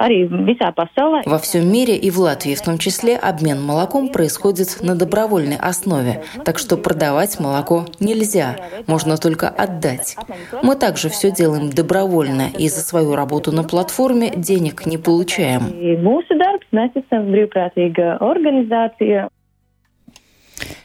Во 1.25 1.37
всем 1.37 1.71
мире 1.71 1.95
и 1.95 2.09
в 2.09 2.19
Латвии 2.19 2.55
в 2.55 2.61
том 2.61 2.77
числе 2.77 3.15
обмен 3.17 3.61
молоком 3.61 4.09
происходит 4.09 4.81
на 4.81 4.95
добровольной 4.95 5.57
основе, 5.57 6.23
так 6.43 6.57
что 6.57 6.77
продавать 6.77 7.39
молоко 7.39 7.85
нельзя, 7.99 8.57
можно 8.87 9.17
только 9.17 9.49
отдать. 9.49 10.17
Мы 10.63 10.75
также 10.75 11.09
все 11.09 11.31
делаем 11.31 11.69
добровольно 11.69 12.49
и 12.57 12.67
за 12.69 12.81
свою 12.81 13.15
работу 13.15 13.51
на 13.51 13.63
платформе 13.63 14.31
денег 14.35 14.85
не 14.85 14.97
получаем. 14.97 15.63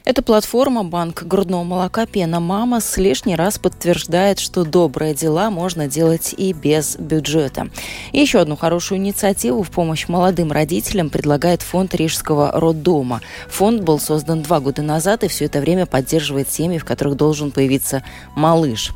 Эта 0.04 0.22
платформа 0.22 0.82
«Банк 0.82 1.22
грудного 1.22 1.62
молока 1.62 2.06
Пена 2.06 2.40
Мамас» 2.40 2.96
лишний 2.96 3.36
раз 3.36 3.58
подтверждает, 3.58 4.38
что 4.38 4.64
добрые 4.64 5.14
дела 5.14 5.50
можно 5.50 5.86
делать 5.88 6.34
и 6.36 6.52
без 6.52 6.96
бюджета. 6.96 7.68
Еще 8.12 8.40
одну 8.40 8.56
хорошую 8.56 8.98
инициативу 8.98 9.62
в 9.62 9.70
помощь 9.70 10.08
молодым 10.08 10.52
родителям 10.52 11.10
предлагает 11.10 11.62
фонд 11.62 11.94
Рижского 11.94 12.52
роддома. 12.52 13.20
Фонд 13.48 13.82
был 13.82 14.00
создан 14.00 14.42
два 14.42 14.60
года 14.60 14.82
назад 14.82 15.24
и 15.24 15.28
все 15.28 15.44
это 15.44 15.60
время 15.60 15.86
поддерживает 15.86 16.50
семьи, 16.50 16.78
в 16.78 16.84
которых 16.84 17.16
должен 17.16 17.50
появиться 17.50 18.02
малыш. 18.34 18.90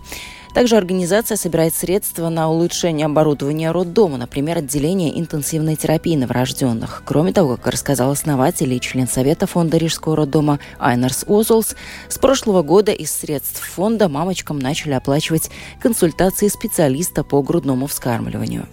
Также 0.55 0.77
организация 0.77 1.37
собирает 1.37 1.75
средства 1.75 2.29
на 2.29 2.49
улучшение 2.49 3.07
оборудования 3.07 3.73
роддома, 3.73 4.17
например, 4.17 4.59
отделение 4.59 5.19
интенсивной 5.19 5.75
терапии 5.75 6.15
новорожденных. 6.15 7.03
Кроме 7.05 7.33
того, 7.33 7.57
как 7.57 7.67
рассказал 7.67 8.13
основатель 8.13 8.73
и 8.73 8.81
член 8.81 9.09
Совета 9.09 9.49
фонда 9.49 9.79
Рижского 9.79 10.15
роддома 10.15 10.61
Айнерс 10.79 11.25
Озолс, 11.27 11.75
с 12.09 12.19
прошлого 12.19 12.63
года 12.63 12.93
из 12.93 13.11
средств 13.11 13.61
фонда 13.61 14.09
мамочкам 14.09 14.61
начали 14.61 14.93
оплачивать 14.93 15.51
консультации 15.81 16.47
специалиста 16.47 17.25
по 17.25 17.43
грудному 17.43 17.89
вскармливанию. 17.89 18.69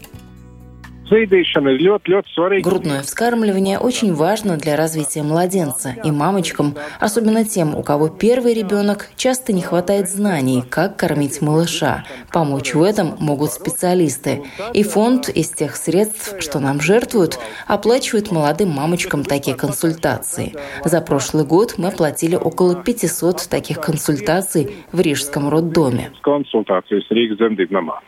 Грудное 2.62 3.01
вскармливание 3.01 3.80
очень 3.80 4.13
важно 4.13 4.56
для 4.56 4.77
развития 4.77 5.24
младенца, 5.24 5.94
и 6.06 6.10
мамочкам, 6.10 6.75
особенно 7.01 7.44
тем, 7.44 7.75
у 7.75 7.84
кого 7.84 8.08
первый 8.08 8.53
ребенок, 8.53 9.10
часто 9.18 9.51
не 9.51 9.62
хватает 9.62 10.08
знаний, 10.08 10.63
как 10.70 10.96
кормить 10.96 11.41
малыша. 11.41 12.06
Помочь 12.32 12.74
в 12.74 12.82
этом 12.82 13.18
могут 13.20 13.51
специалисты. 13.51 14.44
И 14.72 14.84
фонд 14.84 15.27
из 15.27 15.50
тех 15.50 15.75
средств, 15.75 16.41
что 16.41 16.62
нам 16.62 16.80
жертвуют, 16.80 17.38
оплачивает 17.68 18.32
молодым 18.32 18.70
мамочкам 18.70 19.25
такие 19.25 19.58
консультации. 19.58 20.56
За 20.86 21.01
прошлый 21.01 21.44
год 21.44 21.74
мы 21.77 21.89
оплатили 21.89 22.38
около 22.38 22.82
500 22.82 23.50
таких 23.50 23.82
консультаций 23.82 24.77
в 24.94 25.01
Рижском 25.01 25.50
роддоме. 25.50 26.12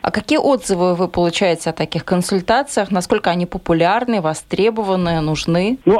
А 0.00 0.10
какие 0.10 0.38
отзывы 0.38 0.94
вы 0.94 1.08
получаете 1.08 1.68
о 1.68 1.74
таких 1.74 2.06
консультациях? 2.06 2.93
Насколько 2.94 3.30
они 3.30 3.44
популярны, 3.44 4.22
востребованы, 4.22 5.20
нужны? 5.20 5.78
Ну, 5.84 5.98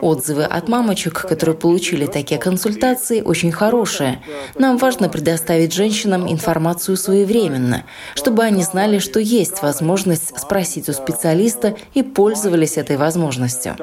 Отзывы 0.00 0.44
от 0.44 0.68
мамочек, 0.68 1.26
которые 1.28 1.56
получили 1.56 2.06
такие 2.06 2.40
консультации, 2.40 3.20
очень 3.20 3.52
хорошие. 3.52 4.22
Нам 4.58 4.78
важно 4.78 5.08
предоставить 5.10 5.74
женщинам 5.74 6.30
информацию 6.30 6.96
своевременно, 6.96 7.84
чтобы 8.14 8.42
они 8.44 8.62
знали, 8.62 8.98
что 8.98 9.20
есть 9.20 9.62
возможность 9.62 10.38
спросить 10.38 10.88
у 10.88 10.92
специалиста 10.92 11.76
и 11.92 12.02
пользовались 12.02 12.78
этой 12.78 12.96
возможностью. 12.96 13.76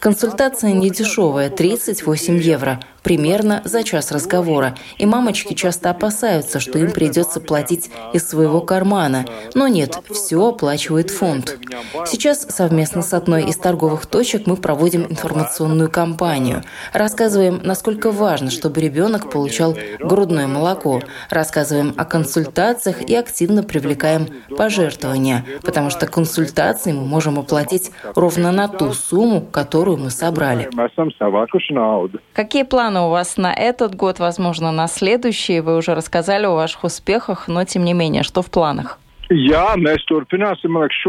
Консультация 0.00 0.72
не 0.72 0.90
дешевая, 0.90 1.48
38 1.48 2.38
евро, 2.38 2.80
примерно 3.02 3.62
за 3.64 3.84
час 3.84 4.10
разговора, 4.10 4.74
и 4.98 5.06
мамочки 5.06 5.54
часто 5.54 5.90
опасаются, 5.90 6.58
что 6.58 6.78
им 6.78 6.90
придется 6.90 7.40
платить 7.40 7.90
из 8.12 8.28
своего 8.28 8.60
кармана. 8.60 9.26
Но 9.54 9.68
нет, 9.68 9.98
все 10.10 10.48
оплачивает 10.48 11.03
фонд. 11.10 11.58
Сейчас 12.06 12.46
совместно 12.48 13.02
с 13.02 13.12
одной 13.12 13.44
из 13.44 13.56
торговых 13.56 14.06
точек 14.06 14.46
мы 14.46 14.56
проводим 14.56 15.04
информационную 15.04 15.90
кампанию. 15.90 16.62
Рассказываем, 16.92 17.60
насколько 17.62 18.10
важно, 18.10 18.50
чтобы 18.50 18.80
ребенок 18.80 19.30
получал 19.30 19.76
грудное 20.00 20.46
молоко. 20.46 21.00
Рассказываем 21.30 21.94
о 21.96 22.04
консультациях 22.04 23.02
и 23.02 23.14
активно 23.14 23.62
привлекаем 23.62 24.28
пожертвования, 24.56 25.44
потому 25.62 25.90
что 25.90 26.06
консультации 26.06 26.92
мы 26.92 27.04
можем 27.04 27.38
оплатить 27.38 27.90
ровно 28.14 28.52
на 28.52 28.68
ту 28.68 28.92
сумму, 28.92 29.40
которую 29.40 29.98
мы 29.98 30.10
собрали. 30.10 30.68
Какие 32.32 32.62
планы 32.62 33.00
у 33.00 33.08
вас 33.10 33.36
на 33.36 33.52
этот 33.52 33.94
год, 33.94 34.18
возможно, 34.18 34.72
на 34.72 34.88
следующий? 34.88 35.60
Вы 35.60 35.76
уже 35.76 35.94
рассказали 35.94 36.46
о 36.46 36.54
ваших 36.54 36.84
успехах, 36.84 37.48
но 37.48 37.64
тем 37.64 37.84
не 37.84 37.92
менее, 37.92 38.22
что 38.22 38.42
в 38.42 38.50
планах? 38.50 38.98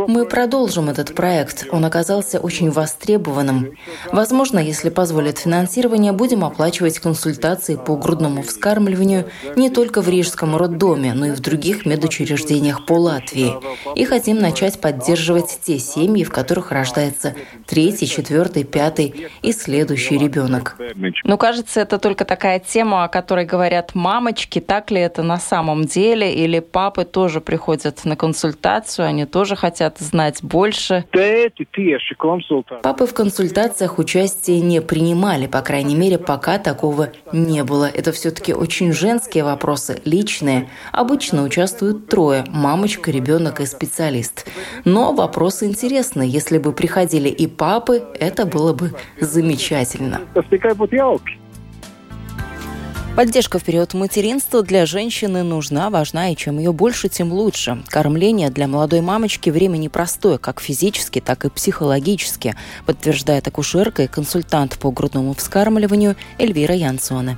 Мы 0.08 0.26
продолжим 0.26 0.90
этот 0.90 1.14
проект. 1.14 1.68
Он 1.72 1.84
оказался 1.84 2.40
очень 2.40 2.72
востребованным. 2.72 3.74
Возможно, 4.12 4.60
если 4.60 4.90
позволит 4.90 5.40
финансирование, 5.40 6.14
будем 6.14 6.46
оплачивать 6.46 7.00
консультации 7.00 7.76
по 7.76 7.98
грудному 7.98 8.42
вскармливанию 8.42 9.30
не 9.56 9.70
только 9.70 10.02
в 10.02 10.08
Рижском 10.08 10.56
роддоме, 10.56 11.14
но 11.14 11.28
и 11.28 11.32
в 11.32 11.42
других 11.42 11.86
медучреждениях 11.86 12.86
по 12.86 12.94
Латвии. 12.94 13.54
И 13.96 14.06
хотим 14.06 14.40
начать 14.40 14.80
поддерживать 14.80 15.60
те 15.64 15.78
семьи, 15.78 16.24
в 16.24 16.32
которых 16.32 16.72
рождается 16.72 17.36
третий, 17.66 18.08
четвертый, 18.08 18.64
пятый 18.64 19.28
и 19.42 19.52
следующий 19.52 20.18
ребенок. 20.18 20.78
Ну, 21.24 21.38
кажется, 21.38 21.82
это 21.82 22.00
только 22.00 22.24
такая 22.24 22.60
тема, 22.60 23.04
о 23.04 23.10
которой 23.10 23.46
говорят 23.46 23.94
мамочки. 23.94 24.60
Так 24.60 24.92
ли 24.92 25.02
это 25.02 25.22
на 25.22 25.38
самом 25.38 25.86
деле? 25.86 26.34
Или 26.34 26.60
папы 26.60 27.04
тоже 27.04 27.42
приходят 27.42 28.05
на 28.06 28.16
консультацию, 28.16 29.06
они 29.06 29.26
тоже 29.26 29.56
хотят 29.56 29.98
знать 30.00 30.44
больше. 30.44 31.06
Папы 32.82 33.06
в 33.06 33.14
консультациях 33.14 34.00
участие 34.00 34.62
не 34.62 34.82
принимали, 34.82 35.48
по 35.48 35.62
крайней 35.62 35.96
мере, 35.96 36.18
пока 36.18 36.58
такого 36.60 37.10
не 37.32 37.64
было. 37.64 37.86
Это 37.86 38.12
все-таки 38.12 38.54
очень 38.54 38.92
женские 38.94 39.44
вопросы, 39.44 40.02
личные. 40.06 40.70
Обычно 40.92 41.44
участвуют 41.44 42.08
трое– 42.08 42.44
мамочка, 42.48 43.12
ребенок 43.12 43.60
и 43.62 43.66
специалист. 43.66 44.48
Но 44.86 45.14
вопросы 45.14 45.66
интересные. 45.66 46.30
Если 46.30 46.58
бы 46.58 46.72
приходили 46.74 47.30
и 47.30 47.48
папы, 47.48 48.04
это 48.20 48.46
было 48.46 48.74
бы 48.74 48.94
замечательно. 49.20 50.22
Поддержка 53.16 53.60
в 53.60 53.64
период 53.64 53.94
материнства 53.94 54.62
для 54.62 54.86
женщины 54.86 55.42
нужна, 55.42 55.90
важна, 55.90 56.32
и 56.32 56.36
чем 56.36 56.58
ее 56.58 56.74
больше, 56.74 57.08
тем 57.08 57.32
лучше. 57.32 57.78
Кормление 57.88 58.50
для 58.50 58.68
молодой 58.68 59.00
мамочки 59.00 59.50
время 59.50 59.78
непростое, 59.78 60.38
как 60.38 60.60
физически, 60.60 61.22
так 61.22 61.46
и 61.46 61.50
психологически, 61.50 62.56
подтверждает 62.86 63.48
акушерка 63.48 64.04
и 64.04 64.08
консультант 64.08 64.78
по 64.78 64.92
грудному 64.92 65.34
вскармливанию 65.34 66.16
Эльвира 66.38 66.76
Янсона. 66.76 67.38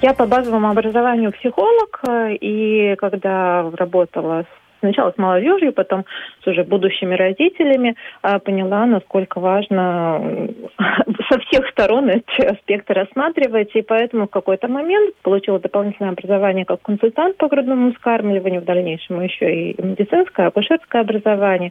Я 0.00 0.14
по 0.14 0.26
базовому 0.26 0.70
образованию 0.70 1.32
психолог, 1.32 2.00
и 2.40 2.94
когда 2.98 3.68
работала 3.72 4.44
сначала 4.80 5.12
с 5.12 5.18
молодежью, 5.18 5.72
потом 5.72 6.04
с 6.42 6.46
уже 6.46 6.64
будущими 6.64 7.14
родителями, 7.14 7.96
а, 8.22 8.38
поняла, 8.38 8.86
насколько 8.86 9.40
важно 9.40 10.48
со 11.30 11.38
всех 11.40 11.68
сторон 11.70 12.08
эти 12.08 12.42
аспекты 12.42 12.94
рассматривать. 12.94 13.74
И 13.74 13.82
поэтому 13.82 14.26
в 14.26 14.30
какой-то 14.30 14.68
момент 14.68 15.14
получила 15.22 15.58
дополнительное 15.58 16.12
образование 16.12 16.64
как 16.64 16.82
консультант 16.82 17.36
по 17.36 17.48
грудному 17.48 17.92
вскармливанию, 17.92 18.62
в 18.62 18.64
дальнейшем 18.64 19.20
еще 19.20 19.54
и 19.54 19.82
медицинское, 19.82 20.46
акушерское 20.46 21.02
образование. 21.02 21.70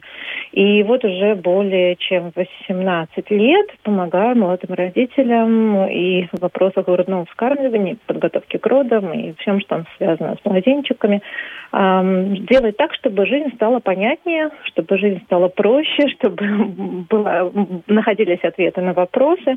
И 0.52 0.82
вот 0.82 1.04
уже 1.04 1.34
более 1.34 1.96
чем 1.96 2.32
18 2.34 3.30
лет 3.30 3.70
помогаю 3.82 4.36
молодым 4.36 4.74
родителям 4.74 5.86
и 5.88 6.26
в 6.32 6.40
вопросах 6.40 6.86
грудного 6.86 7.24
вскармливания, 7.26 7.96
подготовки 8.06 8.56
к 8.56 8.66
родам 8.66 9.12
и 9.12 9.34
всем, 9.38 9.60
что 9.60 9.84
связано 9.96 10.36
с 10.40 10.44
младенчиками, 10.44 11.22
делать 11.72 12.76
так, 12.76 12.92
чтобы 12.98 13.26
жизнь 13.26 13.54
стала 13.54 13.80
понятнее, 13.80 14.50
чтобы 14.64 14.98
жизнь 14.98 15.22
стала 15.24 15.48
проще, 15.48 16.08
чтобы 16.08 16.44
было, 17.10 17.52
находились 17.86 18.42
ответы 18.42 18.80
на 18.80 18.92
вопросы. 18.92 19.56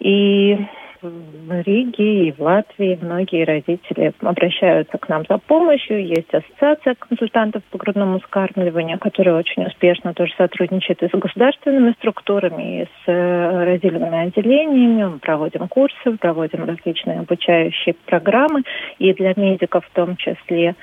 И 0.00 0.58
в 1.02 1.62
Риге 1.62 2.28
и 2.28 2.32
в 2.32 2.40
Латвии 2.40 2.98
многие 3.00 3.44
родители 3.44 4.12
обращаются 4.20 4.98
к 4.98 5.08
нам 5.08 5.24
за 5.28 5.38
помощью. 5.38 6.06
Есть 6.06 6.32
ассоциация 6.32 6.94
консультантов 6.94 7.62
по 7.70 7.78
грудному 7.78 8.20
вскармливанию, 8.20 8.98
которая 8.98 9.34
очень 9.34 9.64
успешно 9.64 10.14
тоже 10.14 10.32
сотрудничает 10.36 11.02
и 11.02 11.08
с 11.08 11.10
государственными 11.10 11.92
структурами, 11.98 12.82
и 12.82 12.84
с 12.84 13.08
э, 13.08 13.64
родильными 13.64 14.26
отделениями. 14.26 15.04
Мы 15.04 15.18
проводим 15.18 15.66
курсы, 15.68 16.16
проводим 16.20 16.64
различные 16.64 17.20
обучающие 17.20 17.94
программы 18.06 18.62
и 18.98 19.12
для 19.12 19.32
медиков 19.36 19.84
в 19.84 19.90
том 19.90 20.16
числе. 20.16 20.76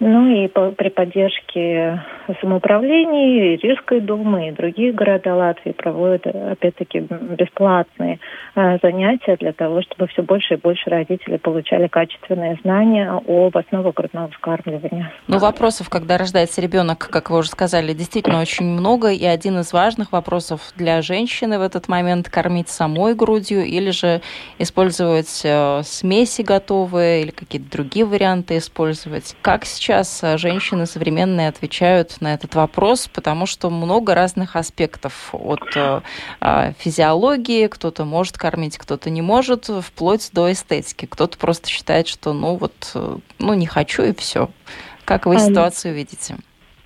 Ну 0.00 0.26
и 0.28 0.48
по, 0.48 0.70
при 0.70 0.88
поддержке 0.88 2.02
самоуправления, 2.40 3.58
Рижской 3.58 4.00
думы 4.00 4.48
и 4.48 4.52
другие 4.52 4.92
города 4.92 5.34
Латвии 5.34 5.72
проводят, 5.72 6.26
опять-таки, 6.26 7.00
бесплатные 7.00 8.18
э, 8.54 8.78
занятия 8.82 9.36
для 9.36 9.52
того, 9.52 9.82
чтобы 9.82 10.06
все 10.06 10.22
больше 10.22 10.54
и 10.54 10.56
больше 10.56 10.88
родителей 10.88 11.36
получали 11.36 11.86
качественные 11.86 12.58
знания 12.62 13.10
об 13.10 13.56
основах 13.56 13.94
грудного 13.94 14.30
вскармливания. 14.30 15.12
Ну, 15.26 15.38
вопросов, 15.38 15.90
когда 15.90 16.16
рождается 16.16 16.62
ребенок, 16.62 17.10
как 17.10 17.28
вы 17.28 17.38
уже 17.38 17.50
сказали, 17.50 17.92
действительно 17.92 18.40
очень 18.40 18.64
много. 18.64 19.10
И 19.10 19.26
один 19.26 19.58
из 19.58 19.70
важных 19.74 20.12
вопросов 20.12 20.72
для 20.76 21.02
женщины 21.02 21.58
в 21.58 21.62
этот 21.62 21.88
момент 21.88 22.30
кормить 22.30 22.70
самой 22.70 23.14
грудью 23.14 23.64
или 23.64 23.90
же 23.90 24.22
использовать 24.58 25.42
э, 25.44 25.82
смеси 25.82 26.40
готовые 26.40 27.22
или 27.22 27.30
какие-то 27.32 27.70
другие 27.70 28.06
варианты 28.06 28.56
использовать. 28.56 29.36
Как 29.42 29.66
сейчас 29.66 29.89
сейчас 29.90 30.22
э, 30.22 30.38
женщины 30.38 30.86
современные 30.86 31.48
отвечают 31.48 32.20
на 32.20 32.32
этот 32.32 32.54
вопрос, 32.54 33.08
потому 33.12 33.44
что 33.46 33.70
много 33.70 34.14
разных 34.14 34.54
аспектов 34.54 35.30
от 35.32 35.62
э, 35.74 36.00
а, 36.40 36.72
физиологии, 36.78 37.66
кто-то 37.66 38.04
может 38.04 38.38
кормить, 38.38 38.78
кто-то 38.78 39.10
не 39.10 39.20
может, 39.20 39.68
вплоть 39.68 40.30
до 40.32 40.52
эстетики. 40.52 41.06
Кто-то 41.06 41.36
просто 41.38 41.68
считает, 41.68 42.06
что 42.06 42.32
ну 42.32 42.54
вот, 42.54 42.92
э, 42.94 43.16
ну 43.40 43.54
не 43.54 43.66
хочу 43.66 44.04
и 44.04 44.14
все. 44.14 44.48
Как 45.04 45.26
вы 45.26 45.40
ситуацию 45.40 45.92
видите? 45.92 46.36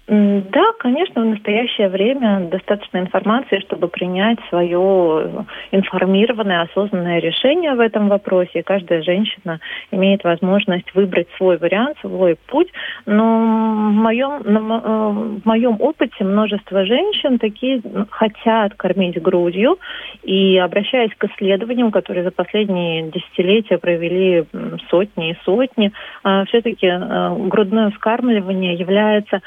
Да, 0.06 0.64
конечно, 0.80 1.22
в 1.22 1.24
настоящее 1.24 1.88
время 1.88 2.40
достаточно 2.50 2.98
информации, 2.98 3.60
чтобы 3.60 3.88
принять 3.88 4.38
свое 4.50 5.46
информированное, 5.72 6.60
осознанное 6.62 7.20
решение 7.20 7.74
в 7.74 7.80
этом 7.80 8.08
вопросе. 8.08 8.62
Каждая 8.62 9.02
женщина 9.02 9.60
имеет 9.90 10.22
возможность 10.22 10.94
выбрать 10.94 11.28
свой 11.38 11.56
вариант, 11.56 11.96
свой 12.02 12.36
путь. 12.48 12.70
Но 13.06 13.22
в 13.24 13.94
моем, 13.94 14.42
э, 14.44 15.38
в 15.40 15.46
моем 15.46 15.76
опыте 15.80 16.22
множество 16.22 16.84
женщин 16.84 17.38
такие 17.38 17.80
хотят 18.10 18.74
кормить 18.74 19.20
грудью. 19.22 19.78
И 20.22 20.58
обращаясь 20.58 21.14
к 21.16 21.24
исследованиям, 21.24 21.90
которые 21.90 22.24
за 22.24 22.30
последние 22.30 23.10
десятилетия 23.10 23.78
провели 23.78 24.44
сотни 24.90 25.30
и 25.30 25.38
сотни, 25.46 25.92
э, 26.24 26.44
все-таки 26.48 26.88
э, 26.88 27.36
грудное 27.48 27.90
вскармливание 27.90 28.74
является 28.74 29.40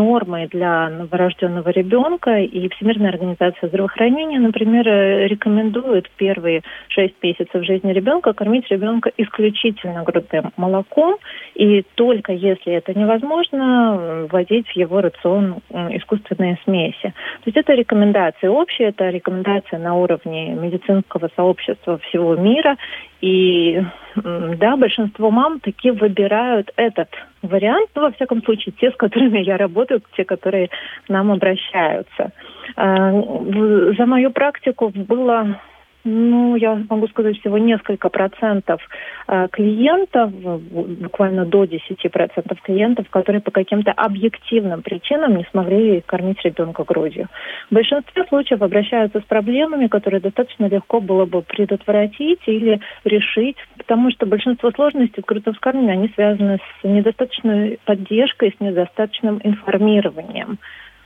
нормой 0.00 0.46
для 0.48 0.88
новорожденного 0.88 1.68
ребенка, 1.70 2.38
и 2.38 2.68
Всемирная 2.70 3.10
организация 3.10 3.68
здравоохранения, 3.68 4.38
например, 4.38 4.84
рекомендует 5.28 6.10
первые 6.16 6.62
шесть 6.88 7.16
месяцев 7.22 7.64
жизни 7.64 7.92
ребенка 7.92 8.32
кормить 8.32 8.70
ребенка 8.70 9.10
исключительно 9.18 10.02
грудным 10.04 10.52
молоком, 10.56 11.16
и 11.54 11.84
только 11.94 12.32
если 12.32 12.72
это 12.72 12.98
невозможно, 12.98 14.26
вводить 14.30 14.68
в 14.68 14.76
его 14.76 15.00
рацион 15.00 15.56
искусственные 15.70 16.58
смеси. 16.64 17.12
То 17.42 17.46
есть 17.46 17.58
это 17.58 17.74
рекомендации 17.74 18.48
общие, 18.48 18.88
это 18.88 19.10
рекомендация 19.10 19.78
на 19.78 19.94
уровне 19.94 20.54
медицинского 20.54 21.28
сообщества 21.36 21.98
всего 21.98 22.36
мира, 22.36 22.76
и 23.20 23.82
да, 24.16 24.76
большинство 24.76 25.30
мам 25.30 25.60
таки 25.60 25.90
выбирают 25.90 26.70
этот 26.76 27.08
вариант, 27.42 27.90
ну, 27.94 28.02
во 28.02 28.12
всяком 28.12 28.42
случае, 28.42 28.74
те, 28.78 28.90
с 28.90 28.96
которыми 28.96 29.38
я 29.40 29.56
работаю, 29.56 30.02
те, 30.16 30.24
которые 30.24 30.68
к 30.68 31.08
нам 31.08 31.30
обращаются. 31.30 32.32
А, 32.76 33.12
за 33.12 34.06
мою 34.06 34.30
практику 34.30 34.92
было 34.94 35.60
ну, 36.04 36.56
я 36.56 36.82
могу 36.88 37.08
сказать, 37.08 37.38
всего 37.40 37.58
несколько 37.58 38.08
процентов 38.08 38.80
э, 39.28 39.48
клиентов, 39.52 40.32
буквально 40.32 41.44
до 41.44 41.66
10 41.66 42.10
процентов 42.10 42.60
клиентов, 42.62 43.08
которые 43.10 43.42
по 43.42 43.50
каким-то 43.50 43.92
объективным 43.92 44.82
причинам 44.82 45.36
не 45.36 45.46
смогли 45.50 46.00
кормить 46.00 46.42
ребенка 46.42 46.84
грудью. 46.84 47.28
В 47.70 47.74
большинстве 47.74 48.24
случаев 48.28 48.62
обращаются 48.62 49.20
с 49.20 49.24
проблемами, 49.24 49.88
которые 49.88 50.20
достаточно 50.20 50.66
легко 50.66 51.00
было 51.00 51.26
бы 51.26 51.42
предотвратить 51.42 52.40
или 52.46 52.80
решить, 53.04 53.56
потому 53.76 54.10
что 54.10 54.26
большинство 54.26 54.70
сложностей 54.70 55.22
в 55.22 55.26
грудном 55.26 55.54
вскармливании, 55.54 55.92
они 55.92 56.08
связаны 56.14 56.58
с 56.58 56.84
недостаточной 56.84 57.78
поддержкой, 57.84 58.54
с 58.56 58.60
недостаточным 58.60 59.40
информированием 59.44 60.58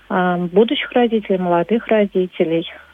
э, 0.09 0.37
будущих 0.53 0.93
родителей, 0.93 1.39
молодых 1.39 1.89
родителей– 1.89 2.71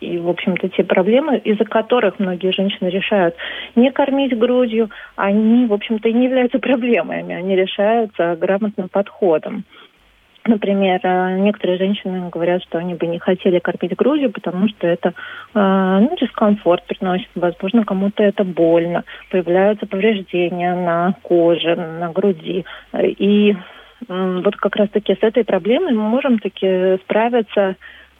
и, 0.00 0.18
в 0.18 0.28
общем-то, 0.28 0.68
те 0.68 0.84
проблемы, 0.84 1.38
из-за 1.38 1.64
которых 1.64 2.18
многие 2.18 2.52
женщины 2.52 2.88
решают 2.88 3.34
не 3.74 3.90
кормить 3.90 4.36
грудью, 4.38 4.90
они, 5.16 5.66
в 5.66 5.72
общем-то, 5.72 6.08
и 6.08 6.12
не 6.12 6.24
являются 6.24 6.58
проблемами, 6.58 7.34
они 7.34 7.56
решаются 7.56 8.36
грамотным 8.36 8.88
подходом. 8.88 9.64
Например, 10.46 11.00
э, 11.02 11.38
некоторые 11.38 11.78
женщины 11.78 12.28
говорят, 12.28 12.62
что 12.64 12.78
они 12.78 12.94
бы 12.94 13.06
не 13.06 13.18
хотели 13.18 13.60
кормить 13.60 13.96
грудью, 13.96 14.30
потому 14.30 14.68
что 14.68 14.86
это 14.86 15.08
э, 15.08 15.12
ну, 15.54 16.14
дискомфорт 16.20 16.84
приносит, 16.86 17.28
возможно, 17.34 17.84
кому-то 17.84 18.22
это 18.22 18.44
больно, 18.44 19.04
появляются 19.30 19.86
повреждения 19.86 20.74
на 20.74 21.14
коже, 21.22 21.76
на 21.76 22.12
груди. 22.12 22.66
И 22.92 23.56
вот 24.06 24.56
как 24.56 24.76
раз-таки 24.76 25.14
с 25.14 25.22
этой 25.22 25.44
проблемой 25.44 25.94
мы 25.94 26.02
можем 26.02 26.38
таки 26.38 26.98
справиться 27.04 27.76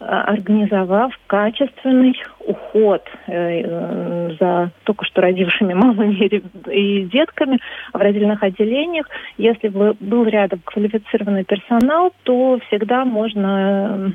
организовав 0.07 1.13
качественный 1.27 2.21
уход 2.41 3.03
э, 3.27 4.31
за 4.39 4.71
только 4.85 5.05
что 5.05 5.23
родившими 5.23 5.75
мамами 5.75 6.15
и 6.71 7.05
детками 7.05 7.59
в 7.93 7.97
родильных 7.97 8.43
отделениях. 8.43 9.09
Если 9.39 9.69
бы 9.69 9.97
был 10.01 10.25
рядом 10.25 10.61
квалифицированный 10.65 11.45
персонал, 11.45 12.13
то 12.25 12.59
всегда 12.69 13.05
можно 13.05 14.13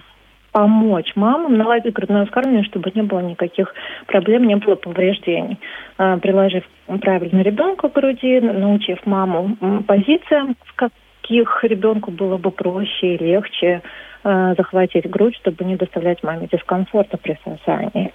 помочь 0.52 1.16
мамам 1.16 1.58
наладить 1.58 1.94
грудное 1.94 2.26
вскармливание, 2.26 2.66
чтобы 2.66 2.92
не 2.94 3.04
было 3.04 3.20
никаких 3.20 3.74
проблем, 4.08 4.46
не 4.46 4.56
было 4.56 4.76
повреждений. 4.76 5.60
Приложив 5.96 6.64
правильно 7.02 7.42
ребенка 7.42 7.90
к 7.90 7.94
груди, 7.94 8.40
научив 8.40 9.06
маму 9.06 9.56
позициям, 9.88 10.56
в 10.66 10.74
каких 10.76 11.64
ребенку 11.64 12.12
было 12.12 12.38
бы 12.38 12.52
проще 12.52 13.16
и 13.16 13.24
легче 13.24 13.82
э, 14.24 14.56
захватить 14.58 15.10
грудь, 15.10 15.36
чтобы 15.38 15.64
не 15.66 15.76
доставлять 15.76 16.24
маме 16.24 16.48
дискомфорта 16.52 17.18
при 17.18 17.38
сосании. 17.44 18.14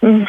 Ну, 0.00 0.26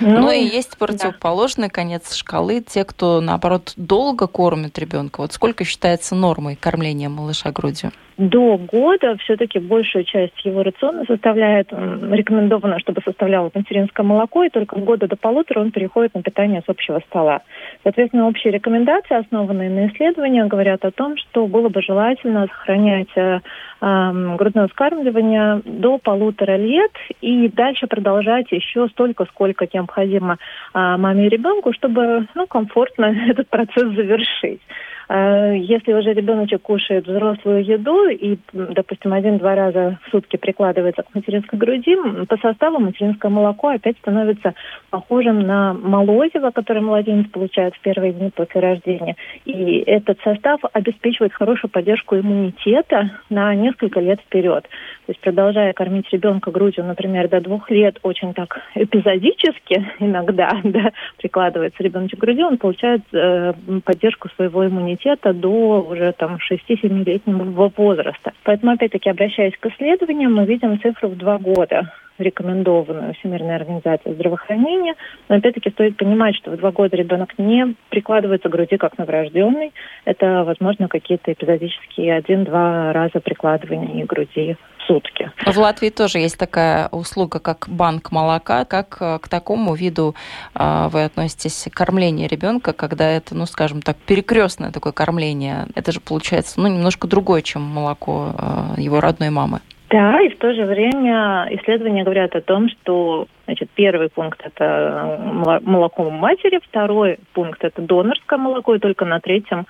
ну 0.00 0.30
и 0.30 0.44
есть 0.44 0.76
противоположный 0.78 1.68
да. 1.68 1.74
конец 1.74 2.14
шкалы, 2.14 2.60
те, 2.60 2.84
кто, 2.84 3.20
наоборот, 3.20 3.72
долго 3.76 4.26
кормит 4.26 4.78
ребенка. 4.78 5.20
Вот 5.20 5.32
сколько 5.32 5.64
считается 5.64 6.14
нормой 6.14 6.56
кормления 6.56 7.08
малыша 7.08 7.52
грудью? 7.52 7.92
До 8.18 8.56
года 8.56 9.16
все-таки 9.18 9.58
большую 9.58 10.04
часть 10.04 10.44
его 10.44 10.62
рациона 10.62 11.04
составляет, 11.06 11.70
рекомендовано, 11.72 12.78
чтобы 12.78 13.02
составляло 13.04 13.50
материнское 13.54 14.04
молоко, 14.04 14.44
и 14.44 14.48
только 14.48 14.78
с 14.78 14.82
года 14.82 15.06
до 15.06 15.16
полутора 15.16 15.60
он 15.60 15.70
переходит 15.70 16.14
на 16.14 16.22
питание 16.22 16.62
с 16.64 16.68
общего 16.68 17.00
стола. 17.08 17.42
Соответственно, 17.82 18.28
общие 18.28 18.52
рекомендации, 18.52 19.16
основанные 19.16 19.68
на 19.68 19.88
исследованиях, 19.88 20.48
говорят 20.48 20.84
о 20.84 20.90
том, 20.90 21.16
что 21.16 21.46
было 21.46 21.68
бы 21.68 21.82
желательно 21.82 22.46
сохранять 22.46 23.14
э, 23.16 23.40
грудное 23.80 24.68
вскармливание 24.68 25.60
до 25.64 25.98
полутора 25.98 26.56
лет 26.56 26.92
и 27.20 27.48
дальше 27.48 27.86
продолжать 27.86 28.50
еще 28.50 28.88
столько, 28.88 29.26
сколько 29.26 29.68
необходимо 29.72 30.34
э, 30.34 30.36
маме 30.72 31.26
и 31.26 31.28
ребенку, 31.28 31.72
чтобы 31.74 32.26
ну, 32.34 32.46
комфортно 32.46 33.14
этот 33.28 33.48
процесс 33.48 33.94
завершить. 33.94 34.60
Э, 35.08 35.54
если 35.56 35.92
уже 35.92 36.12
ребеночек 36.12 36.62
кушает 36.62 37.06
взрослую 37.06 37.64
еду 37.64 38.08
и, 38.08 38.38
допустим, 38.52 39.12
один-два 39.12 39.54
раза 39.54 39.98
в 40.02 40.10
сутки 40.10 40.36
прикладывается 40.36 41.02
к 41.02 41.14
материнской 41.14 41.58
груди, 41.58 41.96
по 42.28 42.36
составу 42.38 42.80
материнское 42.80 43.30
молоко 43.30 43.68
опять 43.68 43.96
становится 43.98 44.54
похожим 44.90 45.40
на 45.40 45.74
молозиво, 45.74 46.50
которое 46.50 46.80
младенец 46.80 47.28
получает 47.30 47.74
в 47.74 47.80
первые 47.80 48.12
дни 48.12 48.30
после 48.34 48.60
рождения. 48.60 49.16
И 49.44 49.78
этот 49.86 50.18
состав 50.22 50.60
обеспечивает 50.72 51.32
хорошую 51.32 51.70
поддержку 51.70 52.16
иммунитета 52.16 53.10
на 53.30 53.54
несколько 53.54 54.00
лет 54.00 54.20
вперед. 54.20 54.64
То 54.64 55.12
есть 55.12 55.20
продолжая 55.20 55.72
кормить 55.72 56.10
ребенка 56.10 56.50
грудью, 56.50 56.84
например, 56.84 57.28
до 57.28 57.40
двух 57.40 57.70
лет, 57.70 57.98
очень 58.02 58.34
так 58.34 58.60
эпизодически 58.74 59.86
иногда 60.00 60.50
да, 60.64 60.90
прикладывается 61.18 61.82
ребеночек 61.82 62.18
к 62.18 62.22
груди, 62.22 62.42
он 62.42 62.58
получает 62.58 63.02
э, 63.12 63.52
поддержку 63.84 64.28
своего 64.30 64.66
иммунитета 64.66 64.95
иммунитета 64.96 65.32
до 65.32 65.82
уже 65.82 66.12
там 66.12 66.38
6-7-летнего 66.50 67.72
возраста. 67.76 68.32
Поэтому, 68.44 68.72
опять-таки, 68.72 69.10
обращаясь 69.10 69.56
к 69.58 69.66
исследованиям, 69.66 70.34
мы 70.34 70.44
видим 70.44 70.80
цифру 70.80 71.08
в 71.08 71.16
два 71.16 71.38
года 71.38 71.92
рекомендованную 72.18 73.12
Всемирной 73.14 73.56
организацией 73.56 74.14
здравоохранения. 74.14 74.94
Но 75.28 75.36
опять-таки 75.36 75.70
стоит 75.70 75.96
понимать, 75.96 76.34
что 76.36 76.50
в 76.50 76.56
два 76.56 76.72
года 76.72 76.96
ребенок 76.96 77.38
не 77.38 77.74
прикладывается 77.90 78.48
к 78.48 78.52
груди 78.52 78.78
как 78.78 78.96
новорожденный. 78.96 79.72
Это, 80.06 80.44
возможно, 80.44 80.88
какие-то 80.88 81.32
эпизодические 81.32 82.14
один-два 82.14 82.92
раза 82.94 83.20
прикладывания 83.20 84.06
груди 84.06 84.56
сутки. 84.86 85.30
В 85.44 85.58
Латвии 85.58 85.90
тоже 85.90 86.18
есть 86.18 86.38
такая 86.38 86.88
услуга, 86.88 87.38
как 87.38 87.66
банк 87.68 88.12
молока. 88.12 88.64
Как 88.64 88.96
э, 89.00 89.18
к 89.18 89.28
такому 89.28 89.74
виду 89.74 90.14
э, 90.54 90.88
вы 90.90 91.04
относитесь 91.04 91.68
кормление 91.72 92.28
ребенка, 92.28 92.72
когда 92.72 93.08
это, 93.10 93.34
ну, 93.34 93.46
скажем 93.46 93.82
так, 93.82 93.96
перекрестное 93.96 94.72
такое 94.72 94.92
кормление? 94.92 95.66
Это 95.74 95.92
же 95.92 96.00
получается, 96.00 96.60
ну, 96.60 96.68
немножко 96.68 97.08
другое, 97.08 97.42
чем 97.42 97.62
молоко 97.62 98.32
э, 98.76 98.80
его 98.80 99.00
родной 99.00 99.30
мамы. 99.30 99.60
Да, 99.88 100.20
и 100.20 100.30
в 100.30 100.38
то 100.38 100.52
же 100.52 100.64
время 100.64 101.46
исследования 101.50 102.02
говорят 102.02 102.34
о 102.34 102.40
том, 102.40 102.68
что 102.68 103.28
значит, 103.44 103.70
первый 103.76 104.08
пункт 104.08 104.40
это 104.42 105.16
молоко 105.62 106.10
матери, 106.10 106.58
второй 106.68 107.20
пункт 107.34 107.62
это 107.62 107.80
донорское 107.82 108.36
молоко, 108.36 108.74
и 108.74 108.80
только 108.80 109.04
на 109.04 109.20
третьем 109.20 109.64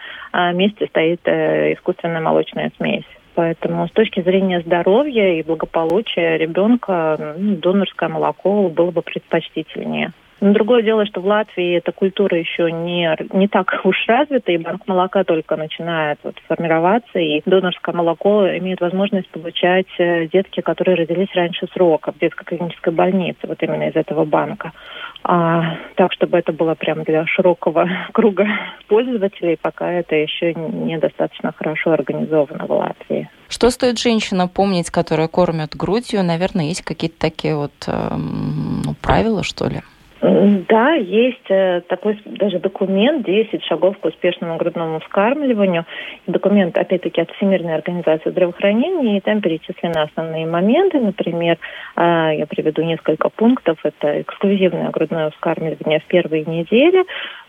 месте 0.54 0.86
стоит 0.86 1.20
искусственная 1.28 2.22
молочная 2.22 2.72
смесь. 2.78 3.04
Поэтому 3.36 3.86
с 3.86 3.92
точки 3.92 4.22
зрения 4.22 4.62
здоровья 4.62 5.34
и 5.34 5.42
благополучия 5.42 6.38
ребенка 6.38 7.34
ну, 7.38 7.56
донорское 7.56 8.08
молоко 8.08 8.70
было 8.70 8.90
бы 8.90 9.02
предпочтительнее. 9.02 10.12
Но 10.40 10.52
другое 10.52 10.82
дело, 10.82 11.04
что 11.04 11.20
в 11.20 11.26
Латвии 11.26 11.76
эта 11.76 11.92
культура 11.92 12.38
еще 12.38 12.72
не, 12.72 13.14
не 13.32 13.46
так 13.46 13.80
уж 13.84 13.96
развита, 14.06 14.52
и 14.52 14.58
банк 14.58 14.86
молока 14.86 15.22
только 15.24 15.56
начинает 15.56 16.18
вот, 16.22 16.36
формироваться, 16.48 17.18
и 17.18 17.42
донорское 17.44 17.94
молоко 17.94 18.46
имеет 18.56 18.80
возможность 18.80 19.28
получать 19.28 19.86
э, 19.98 20.26
детки, 20.28 20.62
которые 20.62 20.96
родились 20.96 21.34
раньше 21.34 21.66
срока 21.74 22.12
в 22.12 22.18
детской 22.18 22.44
клинической 22.44 22.92
больнице, 22.92 23.40
вот 23.42 23.62
именно 23.62 23.88
из 23.88 23.96
этого 23.96 24.24
банка. 24.24 24.72
А, 25.28 25.76
так, 25.96 26.12
чтобы 26.12 26.38
это 26.38 26.52
было 26.52 26.74
прямо 26.76 27.02
для 27.02 27.26
широкого 27.26 27.88
круга 28.12 28.46
пользователей, 28.86 29.58
пока 29.60 29.90
это 29.90 30.14
еще 30.14 30.54
недостаточно 30.54 31.52
хорошо 31.52 31.92
организовано 31.92 32.66
в 32.66 32.70
Латвии. 32.70 33.28
Что 33.48 33.70
стоит 33.70 33.98
женщина 33.98 34.46
помнить, 34.46 34.90
которая 34.90 35.26
кормит 35.26 35.74
грудью? 35.74 36.22
Наверное, 36.22 36.66
есть 36.66 36.82
какие-то 36.82 37.18
такие 37.18 37.56
вот 37.56 37.72
э, 37.88 38.16
ну, 38.16 38.94
правила, 39.02 39.42
что 39.42 39.66
ли? 39.66 39.82
Да, 40.20 40.94
есть 40.94 41.50
э, 41.50 41.82
такой 41.88 42.18
даже 42.24 42.58
документ 42.58 43.28
«10 43.28 43.60
шагов 43.64 43.98
к 43.98 44.04
успешному 44.06 44.56
грудному 44.56 45.00
вскармливанию». 45.00 45.84
Документ, 46.26 46.78
опять-таки, 46.78 47.20
от 47.20 47.30
Всемирной 47.32 47.74
организации 47.74 48.30
здравоохранения, 48.30 49.18
и 49.18 49.20
там 49.20 49.42
перечислены 49.42 49.98
основные 49.98 50.46
моменты. 50.46 51.00
Например, 51.00 51.58
э, 51.96 52.00
я 52.38 52.46
приведу 52.48 52.82
несколько 52.82 53.28
пунктов. 53.28 53.78
Это 53.82 54.22
эксклюзивное 54.22 54.90
грудное 54.90 55.30
вскармливание 55.30 56.00
в 56.00 56.04
первые 56.04 56.44
недели, 56.46 57.04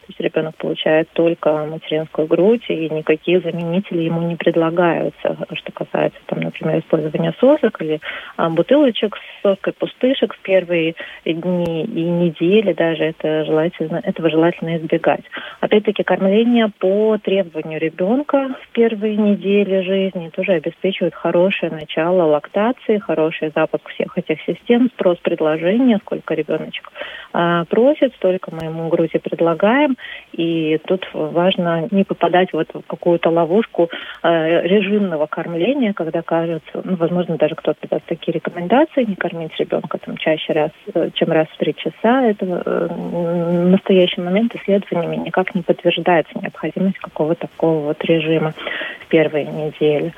то 0.07 0.11
есть 0.11 0.21
ребенок 0.21 0.55
получает 0.55 1.09
только 1.11 1.65
материнскую 1.65 2.27
грудь, 2.27 2.63
и 2.69 2.89
никакие 2.89 3.41
заменители 3.41 4.03
ему 4.03 4.21
не 4.21 4.37
предлагаются. 4.37 5.35
Что 5.53 5.71
касается, 5.73 6.17
там, 6.27 6.39
например, 6.39 6.79
использования 6.79 7.33
сосок 7.41 7.81
или 7.81 7.99
а, 8.37 8.49
бутылочек 8.49 9.17
с 9.17 9.41
соской, 9.41 9.73
пустышек 9.73 10.33
в 10.33 10.39
первые 10.39 10.95
дни 11.25 11.83
и 11.83 12.03
недели 12.03 12.71
даже, 12.71 13.03
это 13.03 13.43
желательно, 13.43 13.97
этого 14.01 14.29
желательно 14.29 14.77
избегать. 14.77 15.25
Опять-таки, 15.59 16.03
кормление 16.03 16.71
по 16.79 17.17
требованию 17.17 17.81
ребенка 17.81 18.55
в 18.63 18.69
первые 18.69 19.17
недели 19.17 19.81
жизни 19.81 20.29
тоже 20.29 20.53
обеспечивает 20.53 21.15
хорошее 21.15 21.69
начало 21.69 22.23
лактации, 22.23 22.99
хороший 22.99 23.51
запуск 23.53 23.89
всех 23.89 24.17
этих 24.17 24.41
систем, 24.43 24.89
спрос 24.93 25.17
предложения, 25.17 25.97
сколько 25.97 26.33
ребеночек 26.33 26.89
а, 27.33 27.65
просит, 27.65 28.15
столько 28.15 28.51
мы 28.55 28.67
ему 28.67 28.87
груди 28.87 29.17
предлагаем. 29.17 29.96
И 30.33 30.79
тут 30.85 31.07
важно 31.13 31.87
не 31.91 32.03
попадать 32.03 32.53
вот 32.53 32.67
в 32.73 32.81
какую-то 32.85 33.29
ловушку 33.29 33.89
э, 34.23 34.61
режимного 34.67 35.25
кормления, 35.25 35.93
когда 35.93 36.21
кажется, 36.21 36.81
ну, 36.83 36.95
возможно, 36.95 37.37
даже 37.37 37.55
кто-то 37.55 37.87
даст 37.87 38.05
такие 38.05 38.33
рекомендации, 38.33 39.03
не 39.03 39.15
кормить 39.15 39.57
ребенка 39.57 39.97
там 39.97 40.17
чаще 40.17 40.53
раз, 40.53 40.71
э, 40.93 41.09
чем 41.13 41.31
раз 41.31 41.47
в 41.47 41.57
три 41.57 41.75
часа. 41.75 42.23
Это 42.23 42.45
э, 42.45 42.87
в 42.89 43.69
настоящий 43.69 44.21
момент 44.21 44.55
исследованиями 44.55 45.17
никак 45.17 45.55
не 45.55 45.61
подтверждается 45.61 46.37
необходимость 46.39 46.99
какого-то 46.99 47.47
такого 47.47 47.85
вот 47.85 48.03
режима 48.03 48.53
в 49.01 49.07
первые 49.07 49.45
недели. 49.45 50.13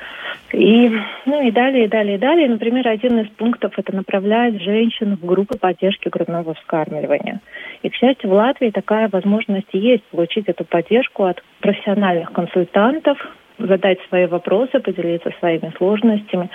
И, 0.52 0.90
ну 1.26 1.46
и 1.46 1.50
далее, 1.50 1.84
и 1.84 1.88
далее, 1.88 2.16
и 2.16 2.18
далее. 2.18 2.48
Например, 2.48 2.86
один 2.88 3.20
из 3.20 3.28
пунктов 3.30 3.72
это 3.76 3.94
направлять 3.94 4.60
женщин 4.60 5.16
в 5.16 5.24
группы 5.24 5.56
поддержки 5.58 6.08
грудного 6.08 6.54
вскармливания. 6.54 7.40
И, 7.82 7.88
к 7.88 7.94
счастью, 7.94 8.30
в 8.30 8.32
Латвии 8.32 8.70
такая 8.70 9.08
возможность 9.08 9.68
есть, 9.72 10.04
получить 10.04 10.48
эту 10.48 10.64
поддержку 10.64 11.24
от 11.24 11.42
профессиональных 11.60 12.32
консультантов, 12.32 13.18
задать 13.66 13.98
свои 14.08 14.26
вопросы, 14.26 14.80
поделиться 14.80 15.30
своими 15.38 15.72
сложностями 15.76 16.50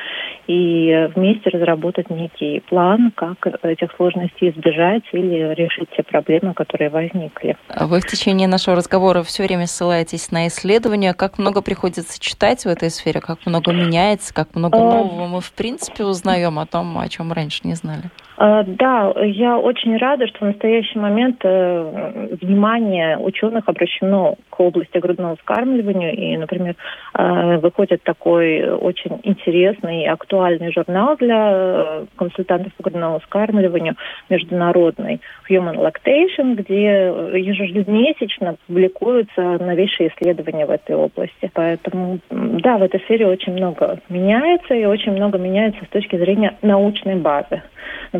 и 0.47 1.09
вместе 1.15 1.49
разработать 1.49 2.09
некий 2.09 2.61
план, 2.69 3.11
как 3.15 3.47
этих 3.63 3.91
сложностей 3.95 4.49
избежать 4.49 5.03
или 5.11 5.53
решить 5.55 5.89
те 5.95 6.03
проблемы, 6.03 6.53
которые 6.53 6.89
возникли. 6.89 7.57
Вы 7.79 7.99
в 7.99 8.05
течение 8.05 8.47
нашего 8.47 8.75
разговора 8.75 9.23
все 9.23 9.43
время 9.43 9.67
ссылаетесь 9.67 10.31
на 10.31 10.47
исследования. 10.47 11.13
Как 11.13 11.37
много 11.37 11.61
приходится 11.61 12.19
читать 12.19 12.63
в 12.63 12.67
этой 12.67 12.89
сфере, 12.89 13.21
как 13.21 13.45
много 13.45 13.71
меняется, 13.71 14.33
как 14.33 14.55
много 14.55 14.77
а, 14.77 14.81
нового 14.81 15.27
мы 15.27 15.41
в 15.41 15.51
принципе 15.53 16.03
узнаем 16.03 16.59
о 16.59 16.65
том, 16.65 16.97
о 16.97 17.07
чем 17.09 17.31
раньше 17.31 17.61
не 17.63 17.73
знали? 17.73 18.03
А, 18.37 18.63
да, 18.63 19.13
я 19.23 19.57
очень 19.57 19.97
рада, 19.97 20.27
что 20.27 20.39
в 20.39 20.47
настоящий 20.47 20.99
момент 20.99 21.37
э, 21.43 22.37
внимание 22.41 23.17
ученых 23.17 23.63
обращено 23.67 24.35
к 24.49 24.59
области 24.59 24.97
грудного 24.97 25.37
вскармливания. 25.37 26.11
И, 26.11 26.37
например, 26.37 26.75
э, 27.13 27.57
выходит 27.57 28.03
такой 28.03 28.69
очень 28.69 29.19
интересный 29.23 30.03
и 30.03 30.07
актуальный 30.07 30.73
журнал 30.73 31.15
для 31.15 31.51
э, 31.53 32.05
консультантов 32.17 32.73
по 32.73 32.83
грудному 32.83 33.19
вскармливанию 33.19 33.95
международный 34.29 35.21
Human 35.49 35.77
Lactation, 35.77 36.55
где 36.55 37.07
ежемесячно 37.39 38.57
публикуются 38.67 39.41
новейшие 39.41 40.09
исследования 40.09 40.65
в 40.65 40.71
этой 40.71 40.95
области. 40.95 41.49
Поэтому, 41.53 42.19
да, 42.29 42.77
в 42.77 42.83
этой 42.83 42.99
сфере 43.01 43.27
очень 43.27 43.53
много 43.53 43.99
меняется, 44.09 44.73
и 44.73 44.83
очень 44.85 45.13
много 45.13 45.37
меняется 45.37 45.85
с 45.85 45.89
точки 45.89 46.17
зрения 46.17 46.57
научной 46.61 47.15
базы. 47.15 47.61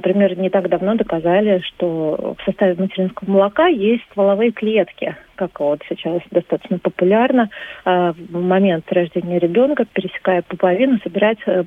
Например, 0.06 0.38
не 0.38 0.52
так 0.52 0.70
давно 0.70 0.94
доказали, 0.94 1.62
что 1.66 2.36
в 2.38 2.46
составе 2.46 2.76
материнского 2.78 3.28
молока 3.28 3.66
есть 3.66 4.04
стволовые 4.12 4.52
клетки, 4.52 5.16
как 5.34 5.60
вот 5.60 5.82
сейчас 5.90 6.22
достаточно 6.30 6.78
популярно, 6.78 7.50
э, 7.86 8.14
в 8.16 8.40
момент 8.40 8.86
рождения 8.94 9.40
ребенка, 9.40 9.86
пересекая 9.92 10.44
пуповину, 10.44 11.00
собирать 11.04 11.40
э, 11.48 11.64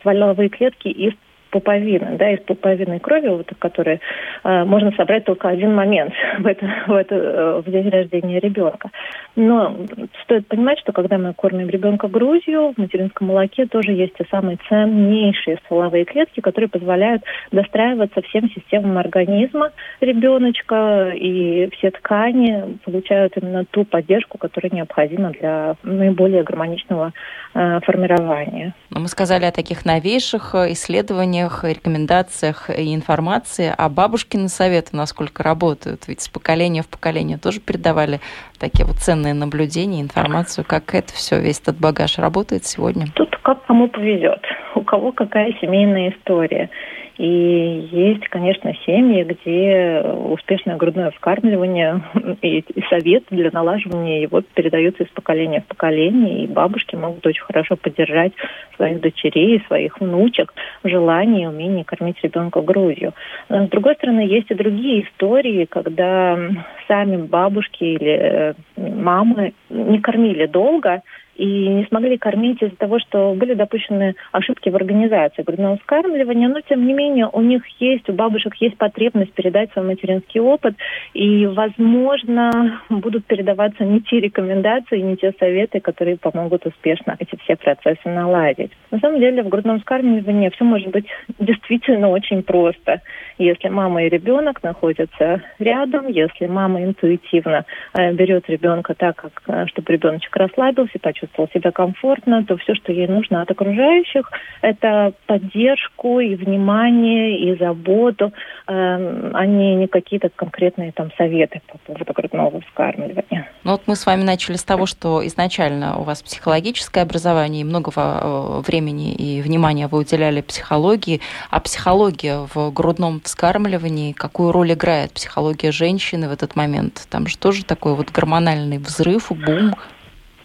стволовые 0.00 0.48
клетки 0.48 0.88
из 0.88 1.12
пуповины, 1.50 2.16
да, 2.18 2.30
из 2.30 2.40
пуповины 2.40 2.98
крови, 2.98 3.28
вот, 3.28 3.50
которой 3.58 4.00
э, 4.44 4.64
можно 4.64 4.92
собрать 4.92 5.24
только 5.24 5.48
один 5.48 5.74
момент 5.74 6.12
в, 6.38 6.46
это, 6.46 6.66
в, 6.86 6.92
это, 6.92 7.14
э, 7.14 7.62
в 7.64 7.70
день 7.70 7.88
рождения 7.90 8.40
ребенка. 8.40 8.90
Но 9.38 9.76
стоит 10.24 10.48
понимать, 10.48 10.80
что 10.80 10.90
когда 10.90 11.16
мы 11.16 11.32
кормим 11.32 11.68
ребенка 11.68 12.08
грудью, 12.08 12.74
в 12.76 12.78
материнском 12.78 13.28
молоке 13.28 13.66
тоже 13.66 13.92
есть 13.92 14.14
те 14.14 14.26
самые 14.32 14.58
ценнейшие 14.68 15.58
стволовые 15.64 16.04
клетки, 16.04 16.40
которые 16.40 16.68
позволяют 16.68 17.22
достраиваться 17.52 18.20
всем 18.22 18.50
системам 18.50 18.98
организма 18.98 19.70
ребеночка, 20.00 21.12
и 21.14 21.70
все 21.70 21.92
ткани 21.92 22.78
получают 22.84 23.36
именно 23.36 23.64
ту 23.64 23.84
поддержку, 23.84 24.38
которая 24.38 24.72
необходима 24.72 25.30
для 25.30 25.76
наиболее 25.84 26.42
гармоничного 26.42 27.12
э, 27.54 27.78
формирования. 27.84 28.74
Мы 28.90 29.06
сказали 29.06 29.44
о 29.44 29.52
таких 29.52 29.84
новейших 29.84 30.56
э, 30.56 30.72
исследованиях, 30.72 31.62
рекомендациях 31.62 32.70
и 32.70 32.92
информации, 32.92 33.72
а 33.78 33.88
бабушкины 33.88 34.48
советы 34.48 34.96
насколько 34.96 35.44
работают? 35.44 36.08
Ведь 36.08 36.22
с 36.22 36.28
поколения 36.28 36.82
в 36.82 36.88
поколение 36.88 37.38
тоже 37.38 37.60
передавали 37.60 38.18
такие 38.58 38.84
вот 38.84 38.96
ценные 38.96 39.27
наблюдения, 39.34 40.00
информацию, 40.00 40.64
как 40.66 40.94
это 40.94 41.12
все, 41.12 41.40
весь 41.40 41.60
этот 41.60 41.78
багаж 41.78 42.18
работает 42.18 42.64
сегодня? 42.64 43.06
Тут 43.14 43.36
как 43.42 43.64
кому 43.66 43.88
повезет, 43.88 44.42
у 44.78 44.82
кого 44.82 45.12
какая 45.12 45.52
семейная 45.60 46.10
история. 46.10 46.70
И 47.18 47.88
есть, 47.90 48.28
конечно, 48.28 48.72
семьи, 48.86 49.24
где 49.24 50.00
успешное 50.02 50.76
грудное 50.76 51.10
вскармливание 51.10 52.00
и, 52.42 52.60
и 52.60 52.82
совет 52.88 53.24
для 53.30 53.50
налаживания 53.50 54.22
его 54.22 54.40
передаются 54.54 55.02
из 55.02 55.08
поколения 55.08 55.60
в 55.62 55.66
поколение, 55.66 56.44
и 56.44 56.46
бабушки 56.46 56.94
могут 56.94 57.26
очень 57.26 57.42
хорошо 57.42 57.74
поддержать 57.74 58.32
своих 58.76 59.00
дочерей, 59.00 59.60
своих 59.66 60.00
внучек 60.00 60.54
в 60.84 60.88
желании 60.88 61.42
и 61.42 61.48
умении 61.48 61.82
кормить 61.82 62.22
ребенка 62.22 62.60
грудью. 62.60 63.12
Но, 63.48 63.66
с 63.66 63.68
другой 63.68 63.96
стороны, 63.96 64.20
есть 64.20 64.52
и 64.52 64.54
другие 64.54 65.02
истории, 65.02 65.64
когда 65.64 66.38
сами 66.86 67.16
бабушки 67.16 67.82
или 67.82 68.12
э, 68.12 68.54
мамы 68.76 69.54
не 69.70 69.98
кормили 69.98 70.46
долго, 70.46 71.02
и 71.38 71.68
не 71.68 71.84
смогли 71.86 72.18
кормить 72.18 72.60
из-за 72.60 72.76
того, 72.76 72.98
что 72.98 73.32
были 73.34 73.54
допущены 73.54 74.16
ошибки 74.32 74.68
в 74.68 74.76
организации 74.76 75.42
грудного 75.42 75.78
вскармливания, 75.78 76.48
но 76.48 76.60
тем 76.60 76.84
не 76.84 76.92
менее 76.92 77.28
у 77.32 77.40
них 77.40 77.62
есть, 77.78 78.08
у 78.08 78.12
бабушек 78.12 78.54
есть 78.56 78.76
потребность 78.76 79.32
передать 79.32 79.72
свой 79.72 79.86
материнский 79.86 80.40
опыт, 80.40 80.74
и, 81.14 81.46
возможно, 81.46 82.80
будут 82.90 83.24
передаваться 83.26 83.84
не 83.84 84.00
те 84.00 84.20
рекомендации, 84.20 84.98
не 84.98 85.16
те 85.16 85.32
советы, 85.38 85.78
которые 85.78 86.16
помогут 86.16 86.66
успешно 86.66 87.16
эти 87.20 87.36
все 87.44 87.54
процессы 87.54 88.08
наладить. 88.08 88.72
На 88.90 88.98
самом 88.98 89.20
деле 89.20 89.44
в 89.44 89.48
грудном 89.48 89.78
вскармливании 89.78 90.50
все 90.50 90.64
может 90.64 90.88
быть 90.88 91.06
действительно 91.38 92.08
очень 92.08 92.42
просто. 92.42 93.00
Если 93.38 93.68
мама 93.68 94.02
и 94.02 94.08
ребенок 94.08 94.64
находятся 94.64 95.42
рядом, 95.60 96.08
если 96.08 96.46
мама 96.46 96.82
интуитивно 96.82 97.64
э, 97.96 98.12
берет 98.12 98.50
ребенка 98.50 98.94
так, 98.94 99.14
как, 99.14 99.42
э, 99.46 99.66
чтобы 99.66 99.92
ребеночек 99.92 100.34
расслабился, 100.34 100.98
почувствовал 100.98 101.27
почувствовала 101.28 101.50
себя 101.52 101.70
комфортно, 101.72 102.44
то 102.44 102.56
все, 102.56 102.74
что 102.74 102.92
ей 102.92 103.06
нужно 103.06 103.42
от 103.42 103.50
окружающих, 103.50 104.30
это 104.62 105.12
поддержку 105.26 106.20
и 106.20 106.34
внимание, 106.34 107.38
и 107.38 107.58
заботу, 107.58 108.32
э, 108.66 109.30
а 109.34 109.46
не, 109.46 109.76
не 109.76 109.86
какие-то 109.86 110.28
конкретные 110.34 110.92
там 110.92 111.10
советы 111.16 111.60
по 111.66 111.78
поводу 111.78 112.12
грудного 112.12 112.60
вскармливания. 112.62 113.48
Ну 113.64 113.72
вот 113.72 113.82
мы 113.86 113.96
с 113.96 114.06
вами 114.06 114.22
начали 114.22 114.56
с 114.56 114.64
того, 114.64 114.86
что 114.86 115.26
изначально 115.26 115.98
у 115.98 116.02
вас 116.02 116.22
психологическое 116.22 117.02
образование, 117.02 117.62
и 117.62 117.64
много 117.64 117.90
э, 117.94 118.62
времени 118.66 119.12
и 119.14 119.42
внимания 119.42 119.88
вы 119.88 119.98
уделяли 119.98 120.40
психологии, 120.40 121.20
а 121.50 121.60
психология 121.60 122.46
в 122.54 122.72
грудном 122.72 123.20
вскармливании, 123.20 124.12
какую 124.12 124.52
роль 124.52 124.72
играет 124.72 125.12
психология 125.12 125.72
женщины 125.72 126.28
в 126.28 126.32
этот 126.32 126.56
момент? 126.56 127.06
Там 127.10 127.26
же 127.26 127.38
тоже 127.38 127.64
такой 127.64 127.94
вот 127.94 128.10
гормональный 128.10 128.78
взрыв, 128.78 129.30
бум. 129.30 129.74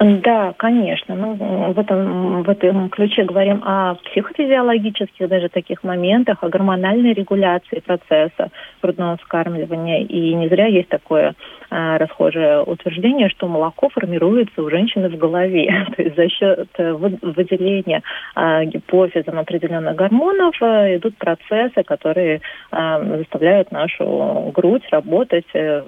Да, 0.04 0.54
конечно. 0.58 1.16
Ну, 1.16 1.74
в, 1.74 1.80
этом, 1.80 2.44
в 2.44 2.50
этом 2.50 2.90
ключе 2.90 3.24
говорим 3.24 3.62
о 3.64 3.96
психофизиологических 3.96 5.30
даже 5.30 5.48
таких 5.48 5.84
моментах, 5.84 6.40
о 6.42 6.50
гормональной 6.50 7.14
регуляции 7.14 7.80
процесса 7.80 8.50
грудного 8.82 9.18
вскармливания. 9.18 10.02
И 10.02 10.34
не 10.34 10.50
зря 10.50 10.66
есть 10.66 10.90
такое 10.90 11.36
а, 11.70 11.98
расхожее 11.98 12.64
утверждение, 12.64 13.30
что 13.30 13.48
молоко 13.48 13.90
формируется 13.90 14.62
у 14.62 14.70
женщины 14.70 15.10
в 15.10 15.18
голове. 15.18 15.88
То 15.96 16.02
есть 16.02 16.16
за 16.16 16.28
счет 16.30 16.68
э, 16.78 16.94
выделения 16.94 18.02
а, 18.36 18.66
гипофизом 18.66 19.40
определенных 19.40 19.96
гормонов 19.96 20.56
а, 20.62 20.96
идут 20.96 21.16
процессы, 21.18 21.84
которые 21.84 22.42
а, 22.72 23.02
заставляют 23.18 23.72
нашу 23.72 24.52
грудь 24.54 24.84
работать 24.92 25.48
а, 25.56 25.86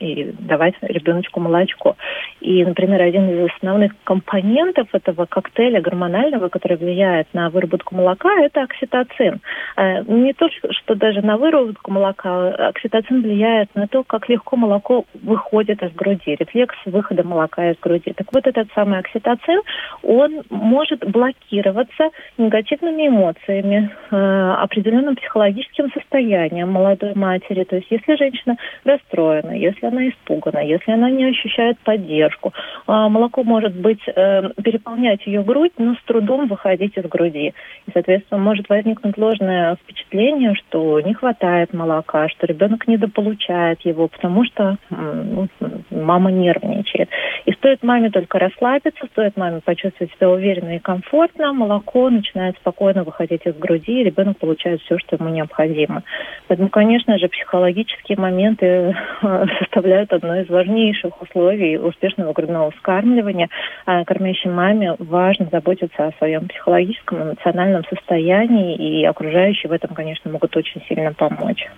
и 0.00 0.32
давать 0.38 0.74
ребеночку 0.80 1.40
молочко. 1.40 1.96
И, 2.40 2.64
например, 2.64 3.02
один 3.02 3.28
из 3.28 3.50
основных 3.58 3.92
компонентов 4.04 4.88
этого 4.92 5.26
коктейля 5.26 5.80
гормонального, 5.80 6.48
который 6.48 6.76
влияет 6.76 7.28
на 7.32 7.50
выработку 7.50 7.94
молока, 7.94 8.30
это 8.40 8.62
окситоцин. 8.62 9.40
Э, 9.76 10.02
не 10.04 10.32
то, 10.32 10.48
что 10.70 10.94
даже 10.94 11.22
на 11.22 11.36
выработку 11.36 11.90
молока, 11.90 12.48
окситоцин 12.68 13.22
влияет 13.22 13.74
на 13.74 13.86
то, 13.88 14.04
как 14.04 14.28
легко 14.28 14.56
молоко 14.56 15.04
выходит 15.22 15.82
из 15.82 15.92
груди, 15.92 16.36
рефлекс 16.38 16.76
выхода 16.86 17.22
молока 17.24 17.70
из 17.70 17.78
груди. 17.78 18.12
Так 18.12 18.28
вот 18.32 18.46
этот 18.46 18.68
самый 18.74 19.00
окситоцин, 19.00 19.60
он 20.02 20.42
может 20.50 21.04
блокироваться 21.04 22.10
негативными 22.38 23.08
эмоциями, 23.08 23.90
э, 24.10 24.54
определенным 24.58 25.16
психологическим 25.16 25.90
состоянием 25.92 26.70
молодой 26.70 27.14
матери. 27.14 27.64
То 27.64 27.76
есть 27.76 27.88
если 27.90 28.16
женщина 28.16 28.56
расстроена, 28.84 29.52
если 29.52 29.86
она 29.86 30.08
испугана, 30.08 30.58
если 30.58 30.92
она 30.92 31.10
не 31.10 31.24
ощущает 31.24 31.78
поддержку, 31.80 32.52
э, 32.86 33.08
молоко 33.38 33.44
может 33.44 33.74
быть 33.74 34.00
э, 34.06 34.50
переполнять 34.62 35.26
ее 35.26 35.42
грудь, 35.42 35.72
но 35.78 35.94
с 35.94 36.02
трудом 36.04 36.48
выходить 36.48 36.96
из 36.96 37.04
груди. 37.04 37.54
И, 37.86 37.90
соответственно, 37.92 38.40
может 38.40 38.68
возникнуть 38.68 39.16
ложное 39.16 39.76
впечатление, 39.76 40.54
что 40.54 41.00
не 41.00 41.14
хватает 41.14 41.72
молока, 41.72 42.28
что 42.28 42.46
ребенок 42.46 42.88
недополучает 42.88 43.80
его, 43.82 44.08
потому 44.08 44.44
что 44.44 44.76
э, 44.90 45.46
мама 45.90 46.30
нервничает. 46.30 47.08
И 47.46 47.52
стоит 47.52 47.82
маме 47.82 48.10
только 48.10 48.38
расслабиться, 48.38 49.06
стоит 49.12 49.36
маме 49.36 49.60
почувствовать 49.64 50.12
себя 50.14 50.30
уверенно 50.30 50.76
и 50.76 50.78
комфортно, 50.78 51.52
молоко 51.52 52.10
начинает 52.10 52.56
спокойно 52.56 53.04
выходить 53.04 53.42
из 53.44 53.54
груди, 53.56 54.00
и 54.00 54.04
ребенок 54.04 54.38
получает 54.38 54.80
все, 54.82 54.98
что 54.98 55.16
ему 55.16 55.28
необходимо. 55.28 56.02
Поэтому, 56.46 56.68
конечно 56.68 57.18
же, 57.18 57.28
психологические 57.28 58.18
моменты 58.18 58.66
э, 58.66 58.94
составляют 59.58 60.12
одно 60.12 60.40
из 60.40 60.48
важнейших 60.48 61.20
условий 61.22 61.78
успешного 61.78 62.32
грудного 62.32 62.70
вскармливания 62.72 63.27
плане 63.28 63.48
а, 63.86 64.04
кормящей 64.04 64.50
маме 64.50 64.96
важно 64.98 65.48
заботиться 65.50 66.06
о 66.06 66.12
своем 66.18 66.48
психологическом, 66.48 67.22
эмоциональном 67.22 67.84
состоянии, 67.84 68.74
и 68.76 69.04
окружающие 69.04 69.68
в 69.68 69.72
этом, 69.72 69.94
конечно, 69.94 70.30
могут 70.30 70.56
очень 70.56 70.82
сильно 70.88 71.12
помочь, 71.12 71.68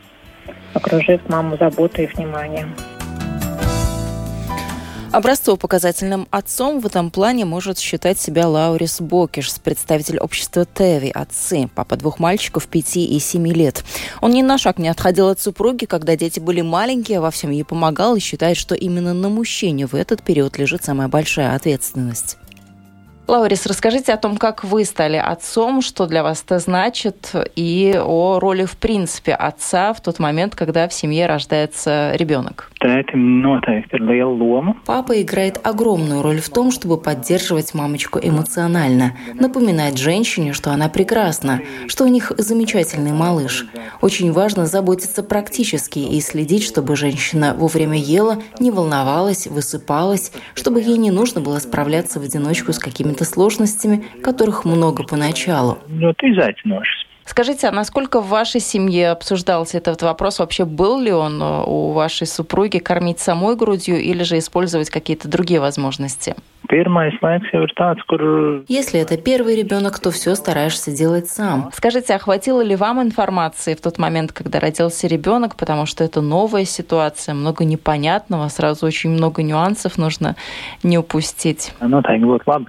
окружив 0.74 1.28
маму 1.28 1.56
заботой 1.56 2.04
и 2.04 2.08
вниманием. 2.08 2.68
Образцово-показательным 5.12 6.29
отцом 6.31 6.79
в 6.79 6.87
этом 6.87 7.11
плане 7.11 7.44
может 7.44 7.81
считать 7.81 8.20
себя 8.20 8.46
Лаурис 8.46 9.01
Бокиш, 9.01 9.53
представитель 9.59 10.18
общества 10.18 10.64
Теви, 10.64 11.11
отцы, 11.11 11.68
папа 11.75 11.96
двух 11.96 12.20
мальчиков 12.20 12.68
пяти 12.68 13.05
и 13.05 13.18
семи 13.18 13.53
лет. 13.53 13.85
Он 14.20 14.31
ни 14.31 14.42
на 14.42 14.57
шаг 14.57 14.79
не 14.79 14.88
отходил 14.88 15.27
от 15.27 15.40
супруги, 15.40 15.85
когда 15.87 16.14
дети 16.14 16.38
были 16.38 16.61
маленькие, 16.61 17.18
во 17.18 17.33
всем 17.33 17.51
ей 17.51 17.64
помогал 17.64 18.14
и 18.14 18.20
считает, 18.20 18.57
что 18.57 18.77
именно 18.77 19.12
на 19.12 19.29
мужчине 19.29 19.88
в 19.88 19.96
этот 19.96 20.23
период 20.23 20.59
лежит 20.59 20.85
самая 20.85 21.09
большая 21.09 21.57
ответственность. 21.57 22.37
Лаурис, 23.31 23.64
расскажите 23.66 24.12
о 24.12 24.16
том, 24.16 24.37
как 24.37 24.64
вы 24.64 24.85
стали 24.85 25.16
отцом, 25.16 25.83
что 25.83 26.09
для 26.09 26.25
вас 26.25 26.43
это 26.45 26.59
значит, 26.59 27.33
и 27.55 27.95
о 27.97 28.40
роли, 28.40 28.64
в 28.64 28.77
принципе, 28.77 29.35
отца 29.35 29.93
в 29.93 30.01
тот 30.01 30.19
момент, 30.19 30.57
когда 30.57 30.88
в 30.88 30.93
семье 30.93 31.27
рождается 31.27 32.11
ребенок. 32.16 32.73
Папа 34.85 35.23
играет 35.23 35.61
огромную 35.62 36.23
роль 36.23 36.40
в 36.40 36.49
том, 36.49 36.73
чтобы 36.73 36.97
поддерживать 36.97 37.73
мамочку 37.73 38.19
эмоционально, 38.21 39.16
напоминать 39.35 39.97
женщине, 39.97 40.53
что 40.53 40.73
она 40.73 40.88
прекрасна, 40.88 41.61
что 41.87 42.07
у 42.07 42.09
них 42.09 42.33
замечательный 42.37 43.12
малыш. 43.12 43.66
Очень 44.01 44.33
важно 44.33 44.66
заботиться 44.66 45.23
практически 45.23 46.01
и 46.01 46.21
следить, 46.21 46.64
чтобы 46.64 46.97
женщина 46.97 47.55
вовремя 47.57 47.97
ела, 47.97 48.38
не 48.59 48.73
волновалась, 48.73 49.47
высыпалась, 49.47 50.33
чтобы 50.55 50.81
ей 50.81 50.99
не 50.99 51.12
нужно 51.12 51.40
было 51.40 51.61
справляться 51.61 52.19
в 52.19 52.25
одиночку 52.25 52.73
с 52.73 52.81
какими-то 52.81 53.19
какими-то 53.20 53.24
сложностями, 53.24 54.04
которых 54.22 54.64
много 54.64 55.04
поначалу. 55.04 55.78
Скажите, 57.24 57.68
а 57.68 57.72
насколько 57.72 58.20
в 58.20 58.28
вашей 58.28 58.61
семье 58.61 59.11
обсуждался 59.11 59.78
этот 59.78 60.02
вопрос? 60.02 60.38
Вообще 60.38 60.64
был 60.64 61.00
ли 61.00 61.12
он 61.12 61.40
э, 61.40 61.62
у 61.64 61.92
вашей 61.92 62.26
супруги 62.26 62.78
кормить 62.78 63.20
самой 63.20 63.56
грудью 63.56 63.96
или 63.96 64.22
же 64.22 64.38
использовать 64.38 64.90
какие-то 64.90 65.28
другие 65.28 65.61
возможности? 65.61 66.35
Если 68.68 69.00
это 69.00 69.16
первый 69.16 69.56
ребенок, 69.56 69.98
то 69.98 70.11
все 70.11 70.35
стараешься 70.37 70.92
делать 70.92 71.26
сам. 71.28 71.70
Скажите, 71.72 72.14
а 72.14 72.18
хватило 72.18 72.61
ли 72.61 72.76
вам 72.76 73.02
информации 73.02 73.74
в 73.74 73.80
тот 73.80 73.98
момент, 73.98 74.33
когда 74.33 74.61
родился 74.61 75.09
ребенок, 75.09 75.56
потому 75.56 75.87
что 75.87 76.04
это 76.04 76.20
новая 76.20 76.64
ситуация, 76.64 77.35
много 77.35 77.64
непонятного, 77.64 78.48
сразу 78.48 78.87
очень 78.87 79.11
много 79.11 79.42
нюансов 79.42 79.98
нужно 79.98 80.37
не 80.85 80.96
упустить? 80.96 81.72
Ну, 81.80 82.02
так 82.02 82.20
вот, 82.20 82.42
ладно, 82.46 82.68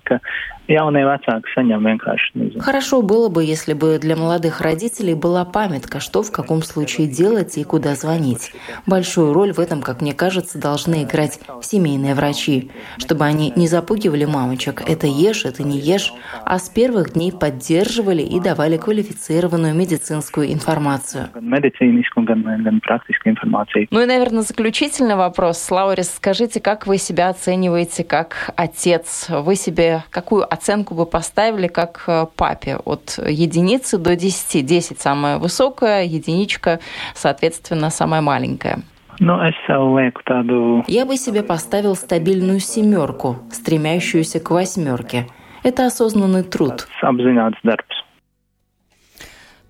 jaunie 0.73 1.05
vecāki 1.05 1.47
saņem 1.55 1.88
vienkārši 1.89 2.31
nezinu. 2.36 2.62
Хорошо 2.62 3.01
было 3.01 3.29
бы, 3.29 3.43
если 3.43 3.73
бы 3.73 3.99
для 3.99 4.15
молодых 4.15 4.62
родителей 4.62 5.13
была 5.13 5.45
памятка, 5.45 5.99
что 5.99 6.23
в 6.23 6.31
каком 6.31 6.63
случае 6.63 7.07
делать 7.07 7.57
и 7.57 7.63
куда 7.63 7.95
звонить. 7.95 8.53
Большую 8.86 9.34
роль 9.34 9.53
в 9.53 9.60
этом, 9.60 9.81
как 9.81 10.01
мне 10.01 10.13
кажется, 10.13 10.60
должны 10.60 11.03
играть 11.03 11.39
семейные 11.62 12.15
врачи, 12.15 12.71
чтобы 12.97 13.25
они 13.25 13.53
не 13.55 13.67
запугивали 13.67 14.25
мамочек 14.25 14.84
«это 14.88 15.07
ешь, 15.07 15.45
это 15.45 15.63
не 15.63 15.79
ешь», 15.79 16.13
а 16.45 16.57
с 16.57 16.69
первых 16.69 17.13
дней 17.13 17.31
поддерживали 17.31 18.21
и 18.21 18.39
давали 18.39 18.77
квалифицированную 18.77 19.75
медицинскую 19.75 20.51
информацию. 20.51 21.29
Ну 21.34 21.57
и, 24.01 24.05
наверное, 24.05 24.41
заключительный 24.41 25.15
вопрос. 25.15 25.69
Лаурис, 25.69 26.15
скажите, 26.15 26.62
как 26.62 26.88
вы 26.88 26.97
себя 26.97 27.29
оцениваете 27.29 28.03
как 28.03 28.51
отец? 28.55 29.27
Вы 29.29 29.55
себе 29.55 30.03
какую 30.10 30.43
оценку 30.43 30.61
бы 30.93 31.06
поставили 31.06 31.67
как 31.67 32.04
э, 32.08 32.26
папе 32.36 32.78
от 32.86 33.17
единицы 33.17 33.97
до 33.97 34.15
10? 34.15 34.65
10 34.65 35.00
самая 35.00 35.38
высокая, 35.38 36.04
единичка, 36.04 36.80
соответственно, 37.13 37.89
самая 37.89 38.21
маленькая. 38.21 38.80
Ну, 39.19 39.39
Я 40.88 41.06
бы 41.06 41.15
себе 41.15 41.43
поставил 41.43 41.95
стабильную 41.95 42.60
семерку, 42.60 43.38
стремящуюся 43.52 44.39
к 44.39 44.50
восьмерке. 44.50 45.28
Это 45.63 45.86
осознанный 45.86 46.43
труд. 46.43 46.88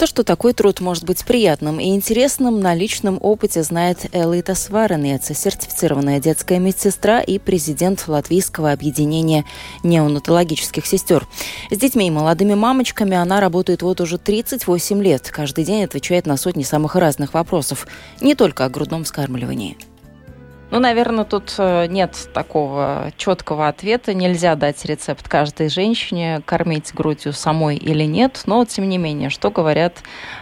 То, 0.01 0.07
что 0.07 0.23
такой 0.23 0.53
труд 0.53 0.79
может 0.79 1.03
быть 1.03 1.23
приятным 1.23 1.79
и 1.79 1.89
интересным, 1.89 2.59
на 2.59 2.73
личном 2.73 3.19
опыте 3.21 3.61
знает 3.61 4.07
Элита 4.11 4.55
Сваренец, 4.55 5.27
сертифицированная 5.27 6.19
детская 6.19 6.57
медсестра 6.57 7.21
и 7.21 7.37
президент 7.37 8.07
Латвийского 8.07 8.71
объединения 8.71 9.45
неонатологических 9.83 10.87
сестер. 10.87 11.27
С 11.69 11.77
детьми 11.77 12.07
и 12.07 12.09
молодыми 12.09 12.55
мамочками 12.55 13.15
она 13.15 13.39
работает 13.39 13.83
вот 13.83 14.01
уже 14.01 14.17
38 14.17 15.03
лет. 15.03 15.29
Каждый 15.29 15.65
день 15.65 15.83
отвечает 15.83 16.25
на 16.25 16.35
сотни 16.35 16.63
самых 16.63 16.95
разных 16.95 17.35
вопросов, 17.35 17.85
не 18.21 18.33
только 18.33 18.65
о 18.65 18.69
грудном 18.69 19.03
вскармливании. 19.03 19.77
Ну, 20.71 20.79
наверное, 20.79 21.25
тут 21.25 21.53
э, 21.59 21.87
нет 21.87 22.11
такого 22.33 23.11
четкого 23.17 23.67
ответа. 23.67 24.13
Нельзя 24.13 24.55
дать 24.55 24.85
рецепт 24.85 25.27
каждой 25.27 25.69
женщине, 25.69 26.39
кормить 26.45 26.93
грудью 26.95 27.33
самой 27.33 27.75
или 27.75 28.03
нет. 28.03 28.43
Но, 28.47 28.63
тем 28.63 28.87
не 28.87 28.97
менее, 28.97 29.29
что 29.29 29.51
говорят 29.51 30.01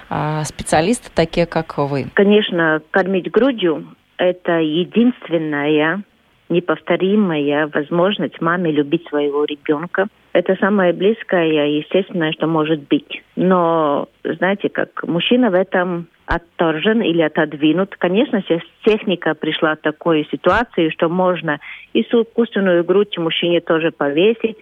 а, 0.09 0.43
специалисты, 0.43 1.09
такие 1.13 1.47
как 1.47 1.77
вы? 1.79 2.05
Конечно, 2.13 2.81
кормить 2.91 3.31
грудью– 3.31 3.87
это 4.17 4.59
единственная 4.59 6.03
неповторимая 6.49 7.67
возможность 7.67 8.41
маме 8.41 8.71
любить 8.71 9.07
своего 9.07 9.45
ребенка. 9.45 10.07
Это 10.39 10.55
самое 10.55 10.93
близкое, 10.93 11.79
естественное, 11.79 12.31
что 12.31 12.47
может 12.47 12.87
быть. 12.87 13.23
Но, 13.35 14.07
знаете, 14.23 14.69
как 14.69 15.03
мужчина 15.03 15.49
в 15.49 15.53
этом 15.53 16.07
отторжен 16.27 17.01
или 17.01 17.21
отодвинут. 17.21 17.97
Конечно, 17.97 18.41
сейчас 18.41 18.61
техника 18.85 19.35
пришла 19.35 19.75
к 19.75 19.81
такой 19.81 20.25
ситуации, 20.31 20.91
что 20.91 21.09
можно 21.09 21.59
и 21.91 22.03
искусственную 22.03 22.85
грудь 22.85 23.17
мужчине 23.17 23.59
тоже 23.59 23.91
повесить, 23.91 24.55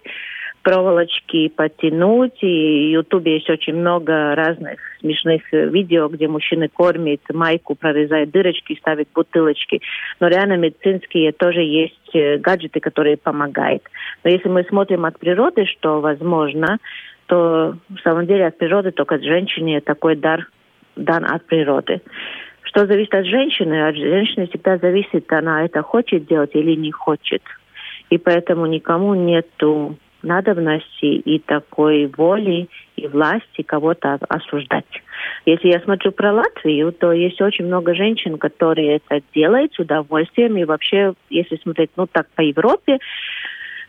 проволочки 0.62 1.48
потянуть. 1.48 2.42
И 2.42 2.90
в 2.90 2.92
Ютубе 2.92 3.34
есть 3.34 3.50
очень 3.50 3.74
много 3.74 4.34
разных 4.34 4.78
смешных 5.00 5.42
видео, 5.52 6.08
где 6.08 6.28
мужчины 6.28 6.68
кормят 6.68 7.20
майку, 7.32 7.74
прорезают 7.74 8.30
дырочки, 8.30 8.78
ставят 8.78 9.08
бутылочки. 9.14 9.80
Но 10.20 10.28
реально 10.28 10.56
медицинские 10.56 11.32
тоже 11.32 11.60
есть 11.60 12.14
э, 12.14 12.38
гаджеты, 12.38 12.80
которые 12.80 13.16
помогают. 13.16 13.82
Но 14.24 14.30
если 14.30 14.48
мы 14.48 14.64
смотрим 14.64 15.04
от 15.04 15.18
природы, 15.18 15.66
что 15.66 16.00
возможно, 16.00 16.78
то 17.26 17.76
в 17.88 18.00
самом 18.02 18.26
деле 18.26 18.46
от 18.46 18.58
природы 18.58 18.90
только 18.90 19.22
женщине 19.22 19.80
такой 19.80 20.16
дар 20.16 20.48
дан 20.96 21.24
от 21.24 21.44
природы. 21.46 22.00
Что 22.62 22.86
зависит 22.86 23.14
от 23.14 23.26
женщины? 23.26 23.88
От 23.88 23.96
женщины 23.96 24.46
всегда 24.48 24.76
зависит, 24.78 25.32
она 25.32 25.64
это 25.64 25.82
хочет 25.82 26.26
делать 26.26 26.50
или 26.54 26.74
не 26.74 26.90
хочет. 26.90 27.42
И 28.10 28.18
поэтому 28.18 28.66
никому 28.66 29.14
нету 29.14 29.96
надобности 30.22 31.04
и 31.04 31.38
такой 31.38 32.06
воли 32.06 32.68
и 32.96 33.06
власти 33.06 33.62
кого-то 33.62 34.18
осуждать. 34.28 34.84
Если 35.46 35.68
я 35.68 35.80
смотрю 35.80 36.12
про 36.12 36.32
Латвию, 36.32 36.92
то 36.92 37.12
есть 37.12 37.40
очень 37.40 37.66
много 37.66 37.94
женщин, 37.94 38.38
которые 38.38 38.96
это 38.96 39.22
делают 39.34 39.74
с 39.74 39.78
удовольствием. 39.78 40.56
И 40.56 40.64
вообще, 40.64 41.14
если 41.30 41.56
смотреть, 41.56 41.90
ну 41.96 42.06
так 42.06 42.28
по 42.34 42.40
Европе, 42.40 42.98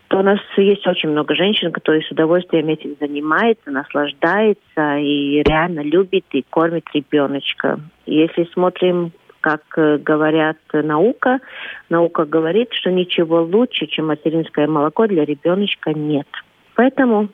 то 0.08 0.18
у 0.18 0.22
нас 0.22 0.40
есть 0.56 0.86
очень 0.88 1.10
много 1.10 1.36
женщин, 1.36 1.70
которые 1.70 2.02
с 2.02 2.10
удовольствием 2.10 2.68
этим 2.68 2.96
занимаются, 2.98 3.70
наслаждаются 3.70 4.96
и 4.98 5.40
реально 5.42 5.80
любят 5.80 6.24
и 6.32 6.44
кормят 6.50 6.84
ребеночка. 6.92 7.78
Если 8.06 8.48
смотрим 8.52 9.12
как 9.40 9.62
э, 9.76 9.98
говорят 9.98 10.58
наука, 10.72 11.40
наука 11.88 12.24
говорит, 12.24 12.68
что 12.72 12.90
ничего 12.90 13.42
лучше, 13.42 13.86
чем 13.86 14.08
материнское 14.08 14.66
молоко 14.66 15.06
для 15.06 15.24
ребеночка 15.24 15.92
нет. 15.92 16.26
Поэтому 16.74 17.28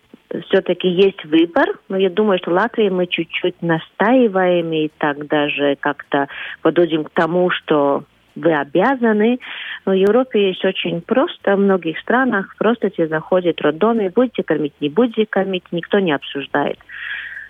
все-таки 0.49 0.88
есть 0.88 1.25
выбор, 1.25 1.66
но 1.88 1.97
я 1.97 2.11
думаю, 2.11 2.38
что 2.38 2.51
Латвии 2.51 2.88
мы 2.88 3.07
чуть-чуть 3.07 3.62
настаиваем 3.62 4.73
и 4.73 4.90
так 4.99 5.27
даже 5.27 5.77
как-то 5.81 6.29
подходим 6.62 7.05
к 7.05 7.11
тому, 7.11 7.51
что 7.51 8.05
вы 8.35 8.53
обязаны. 8.53 9.38
Но 9.85 9.92
в 9.92 9.95
Европе 9.97 10.49
есть 10.49 10.64
очень 10.64 11.01
просто, 11.01 11.57
в 11.57 11.61
многих 11.61 11.99
странах 11.99 12.55
просто 12.59 12.90
тебе 12.90 13.09
заходит 13.09 13.61
роддоме, 13.61 14.11
будете 14.11 14.42
кормить, 14.42 14.75
не 14.81 14.88
будете 14.88 15.27
кормить, 15.27 15.64
никто 15.73 15.99
не 15.99 16.12
обсуждает. 16.12 16.79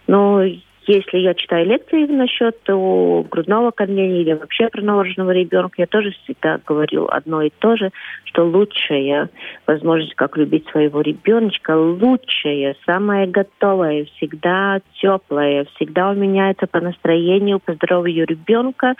Но 0.06 0.42
если 0.86 1.18
я 1.18 1.34
читаю 1.34 1.66
лекции 1.66 2.06
насчет 2.06 2.56
грудного 2.66 3.72
кормления 3.72 4.20
или 4.22 4.32
вообще 4.34 4.68
про 4.68 4.82
новорожденного 4.82 5.32
ребенка, 5.32 5.74
я 5.78 5.86
тоже 5.86 6.12
всегда 6.22 6.60
говорю 6.64 7.06
одно 7.08 7.42
и 7.42 7.50
то 7.50 7.76
же, 7.76 7.90
что 8.24 8.44
лучшая 8.44 9.28
возможность, 9.66 10.14
как 10.14 10.36
любить 10.36 10.66
своего 10.70 11.00
ребеночка, 11.00 11.76
лучшая, 11.76 12.76
самая 12.86 13.26
готовая, 13.26 14.04
всегда 14.16 14.80
теплая, 15.00 15.66
всегда 15.74 16.10
он 16.10 16.20
меняется 16.20 16.66
по 16.66 16.80
настроению, 16.80 17.58
по 17.58 17.74
здоровью 17.74 18.26
ребенка. 18.26 18.94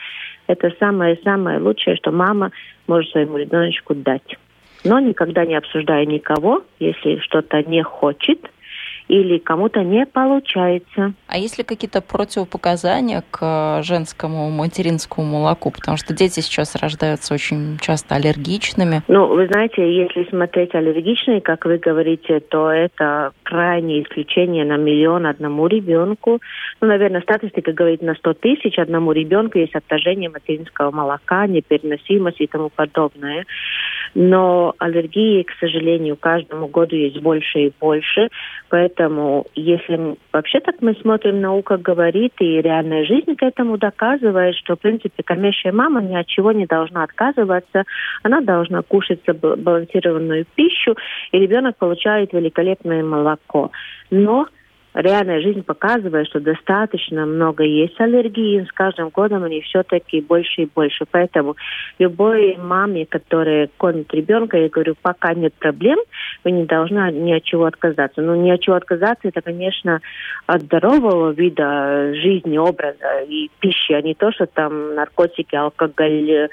Это 0.49 0.73
самое-самое 0.81 1.61
лучшее, 1.61 1.97
что 1.97 2.11
мама 2.11 2.51
может 2.87 3.11
своему 3.13 3.37
ребеночку 3.37 3.95
дать. 3.95 4.37
Но 4.85 4.99
никогда 5.01 5.45
не 5.45 5.57
обсуждая 5.57 6.05
никого, 6.05 6.63
если 6.79 7.19
что-то 7.19 7.63
не 7.63 7.83
хочет– 7.83 8.51
или 9.09 9.39
кому-то 9.39 9.83
не 9.83 10.07
получается. 10.07 11.15
А 11.29 11.39
есть 11.39 11.59
ли 11.59 11.65
какие-то 11.65 12.01
противопоказания 12.01 13.23
к 13.31 13.83
женскому 13.83 14.51
материнскому 14.51 15.27
молоку? 15.27 15.71
Потому 15.71 15.97
что 15.97 16.15
дети 16.15 16.41
сейчас 16.41 16.75
рождаются 16.77 17.35
очень 17.35 17.79
часто 17.81 18.17
аллергичными. 18.17 19.03
Ну, 19.09 19.27
вы 19.27 19.47
знаете, 19.47 19.83
если 19.83 20.29
смотреть 20.29 20.75
аллергичные, 20.75 21.41
как 21.41 21.65
вы 21.65 21.79
говорите, 21.79 22.41
то 22.41 22.71
это 22.71 23.33
крайнее 23.43 24.03
исключение 24.03 24.65
на 24.65 24.77
миллион 24.77 25.27
одному 25.27 25.67
ребенку. 25.67 26.41
Ну, 26.81 26.89
наверное, 26.89 27.21
статистика 27.21 27.73
говорит 27.73 28.03
на 28.03 28.15
100 28.15 28.35
тысяч 28.35 28.79
одному 28.79 29.13
ребенку 29.13 29.59
есть 29.59 29.75
отторжение 29.75 30.31
материнского 30.31 30.91
молока, 30.91 31.47
непереносимость 31.47 32.41
и 32.41 32.47
тому 32.47 32.71
подобное. 32.71 33.45
Но 34.19 34.75
аллергии, 34.79 35.43
к 35.43 35.51
сожалению, 35.61 36.17
каждому 36.17 36.69
году 36.69 36.97
есть 36.97 37.21
больше 37.21 37.67
и 37.67 37.73
больше. 37.79 38.31
Поэтому, 38.71 39.45
если 39.55 40.17
вообще 40.33 40.61
так 40.61 40.77
мы 40.81 40.95
смотрим, 40.95 41.43
наука 41.43 41.77
говорит, 41.77 42.33
и 42.39 42.63
реальная 42.63 43.05
жизнь 43.05 43.37
к 43.37 43.43
этому 43.43 43.77
доказывает, 43.77 44.57
что, 44.57 44.75
в 44.75 44.81
принципе, 44.81 45.23
кормящая 45.23 45.75
мама 45.75 46.01
ни 46.01 46.17
от 46.17 46.27
чего 46.29 46.53
не 46.53 46.65
должна 46.65 47.03
отказываться. 47.03 47.85
Она 48.23 48.41
должна 48.41 48.81
кушать 48.81 49.21
сбалансированную 49.29 50.47
пищу, 50.55 50.97
и 51.33 51.39
ребенок 51.39 51.77
получает 51.77 52.33
великолепное 52.33 53.05
молоко. 53.05 53.71
Но 54.11 54.47
реальная 54.97 55.41
жизнь 55.41 55.63
показывает, 55.63 56.27
что 56.29 56.41
достаточно 56.41 57.27
много 57.27 57.63
есть 57.65 58.01
аллергии, 58.01 58.63
и 58.63 58.65
с 58.65 58.73
каждым 58.73 59.11
годом 59.11 59.45
они 59.45 59.61
все-таки 59.61 60.21
больше 60.21 60.63
и 60.63 60.71
больше. 60.75 61.05
Поэтому 61.11 61.55
любой 61.99 62.57
маме, 62.57 63.07
которая 63.07 63.69
кормит 63.77 64.13
ребенка, 64.13 64.57
я 64.57 64.69
говорю, 64.69 64.95
пока 65.01 65.35
нет 65.35 65.55
проблем, 65.55 65.99
вы 66.45 66.51
не 66.53 66.65
должны 66.65 67.13
ни 67.13 67.33
от 67.33 67.45
чего 67.45 67.67
отказаться. 67.67 68.23
Но 68.23 68.35
ни 68.37 68.51
от 68.51 68.61
чего 68.61 68.77
отказаться, 68.77 69.29
это, 69.29 69.43
конечно, 69.43 70.01
от 70.47 70.63
здорового 70.63 71.31
вида 71.33 72.15
жизни, 72.15 72.57
образа 72.57 73.21
и 73.29 73.51
пищи, 73.61 73.93
а 73.93 74.01
не 74.01 74.15
то, 74.15 74.33
что 74.33 74.47
там 74.47 74.95
наркотики, 74.95 75.55
алкоголь, 75.55 76.49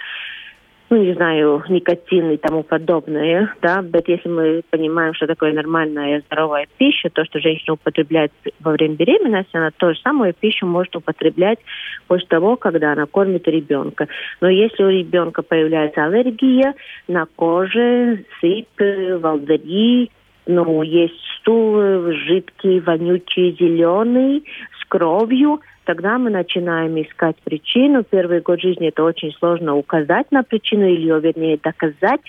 ну, 0.93 1.03
не 1.03 1.13
знаю, 1.13 1.63
никотин 1.69 2.29
и 2.31 2.37
тому 2.37 2.61
подобное, 2.61 3.51
да, 3.63 3.81
но 3.81 3.99
если 4.05 4.29
мы 4.29 4.61
понимаем, 4.69 5.15
что 5.15 5.25
такое 5.25 5.51
нормальная 5.51 6.21
здоровая 6.27 6.67
пища, 6.77 7.09
то, 7.09 7.25
что 7.25 7.39
женщина 7.39 7.73
употребляет 7.73 8.31
во 8.59 8.73
время 8.73 8.93
беременности, 8.93 9.57
она 9.57 9.71
ту 9.75 9.89
же 9.89 9.99
самую 10.01 10.35
пищу 10.35 10.67
может 10.67 10.95
употреблять 10.95 11.57
после 12.05 12.27
того, 12.27 12.57
когда 12.57 12.91
она 12.91 13.07
кормит 13.07 13.47
ребенка. 13.47 14.07
Но 14.39 14.49
если 14.49 14.83
у 14.83 14.89
ребенка 14.89 15.41
появляется 15.41 16.05
аллергия 16.05 16.75
на 17.07 17.25
коже, 17.25 18.25
сыпь, 18.39 19.19
волдыри, 19.19 20.11
ну, 20.45 20.83
есть 20.83 21.19
стул 21.39 22.11
жидкий, 22.11 22.81
вонючий, 22.81 23.57
зеленый, 23.59 24.43
с 24.79 24.85
кровью– 24.85 25.59
тогда 25.85 26.17
мы 26.17 26.29
начинаем 26.29 27.01
искать 27.01 27.35
причину. 27.43 28.03
Первый 28.03 28.41
год 28.41 28.61
жизни 28.61 28.89
это 28.89 29.03
очень 29.03 29.31
сложно 29.33 29.75
указать 29.75 30.31
на 30.31 30.43
причину 30.43 30.87
или 30.87 31.01
ее, 31.01 31.19
вернее, 31.19 31.59
доказать. 31.61 32.21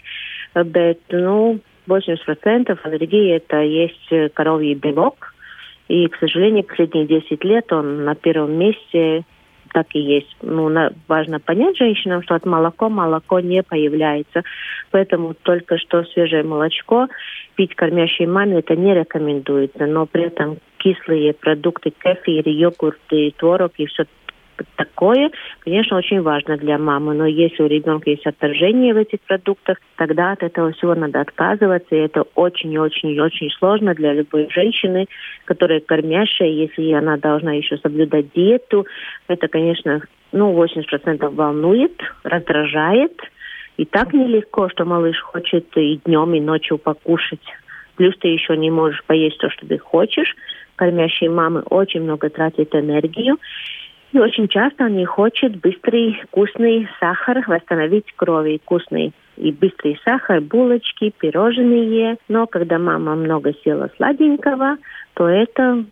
Но, 0.55 0.65
ну, 1.11 1.61
80% 1.87 2.79
аллергии 2.83 3.35
это 3.35 3.61
есть 3.61 4.35
коровий 4.35 4.75
белок. 4.75 5.35
И, 5.89 6.07
к 6.09 6.17
сожалению, 6.17 6.65
последние 6.65 7.07
10 7.07 7.45
лет 7.45 7.73
он 7.73 8.05
на 8.05 8.15
первом 8.15 8.53
месте 8.59 9.25
так 9.75 9.89
и 9.93 9.99
есть. 9.99 10.37
Ну, 10.41 10.69
на, 10.69 10.93
важно 11.09 11.41
понять 11.41 11.77
женщинам, 11.77 12.23
что 12.23 12.37
от 12.37 12.47
молока 12.47 12.89
молоко 12.89 13.41
не 13.41 13.63
появляется. 13.63 14.43
Поэтому 14.93 15.35
только 15.35 15.79
что 15.79 16.05
свежее 16.05 16.45
молочко 16.45 17.09
пить 17.57 17.75
кормящей 17.75 18.27
маме 18.27 18.61
это 18.61 18.77
не 18.77 18.95
рекомендуется. 18.95 19.87
Но 19.87 20.07
при 20.07 20.25
этом 20.25 20.59
кислые 20.85 21.33
продукты, 21.33 21.91
кефир, 21.91 22.47
йогурты, 22.47 23.33
творог 23.39 23.73
и 23.79 23.87
все 23.87 24.05
такое, 24.77 25.31
конечно, 25.61 25.97
очень 25.97 26.21
важно 26.21 26.57
для 26.57 26.79
мамы. 26.79 27.15
Но 27.15 27.27
если 27.27 27.63
у 27.63 27.67
ребенка 27.67 28.11
есть 28.11 28.27
отторжение 28.27 28.95
в 28.95 28.99
этих 28.99 29.21
продуктах, 29.21 29.79
тогда 29.97 30.33
от 30.33 30.43
этого 30.43 30.73
всего 30.73 30.95
надо 30.95 31.23
отказываться. 31.23 31.95
И 31.95 31.99
это 31.99 32.23
очень-очень-очень 32.35 33.51
сложно 33.59 33.95
для 33.95 34.13
любой 34.13 34.49
женщины, 34.51 35.07
которая 35.47 35.81
кормящая, 35.81 36.51
если 36.51 36.93
она 36.93 37.17
должна 37.17 37.55
еще 37.55 37.79
соблюдать 37.79 38.33
диету. 38.33 38.87
Это, 39.27 39.49
конечно, 39.49 40.03
ну, 40.33 40.53
80% 40.53 41.29
волнует, 41.31 42.01
раздражает. 42.23 43.19
И 43.77 43.85
так 43.85 44.13
нелегко, 44.13 44.69
что 44.69 44.85
малыш 44.85 45.19
хочет 45.21 45.67
и 45.77 46.01
днем, 46.05 46.35
и 46.35 46.41
ночью 46.41 46.79
покушать. 46.79 47.43
Плюс 47.97 48.17
ты 48.19 48.29
еще 48.29 48.57
не 48.57 48.71
можешь 48.71 49.03
поесть 49.05 49.39
то, 49.39 49.51
что 49.51 49.67
ты 49.67 49.79
хочешь. 49.79 50.35
Кормящие 50.77 51.31
мамы 51.31 51.63
очень 51.71 52.03
много 52.03 52.31
тратят 52.31 52.75
энергию. 52.75 53.39
И 54.13 54.19
очень 54.19 54.47
часто 54.47 54.85
они 54.85 55.05
хотят 55.05 55.57
быстрый, 55.57 56.21
вкусный 56.29 56.89
сахар, 57.01 57.43
восстановить 57.49 58.13
крови 58.15 58.61
вкусный 58.63 59.13
и 59.37 59.51
быстрый 59.51 60.01
сахар, 60.05 60.41
булочки, 60.41 61.13
пирожные. 61.19 62.17
Но 62.29 62.47
когда 62.47 62.79
мама 62.79 63.17
много 63.17 63.53
съела 63.63 63.91
сладенького, 63.97 64.77
то 65.15 65.29
это 65.29 65.85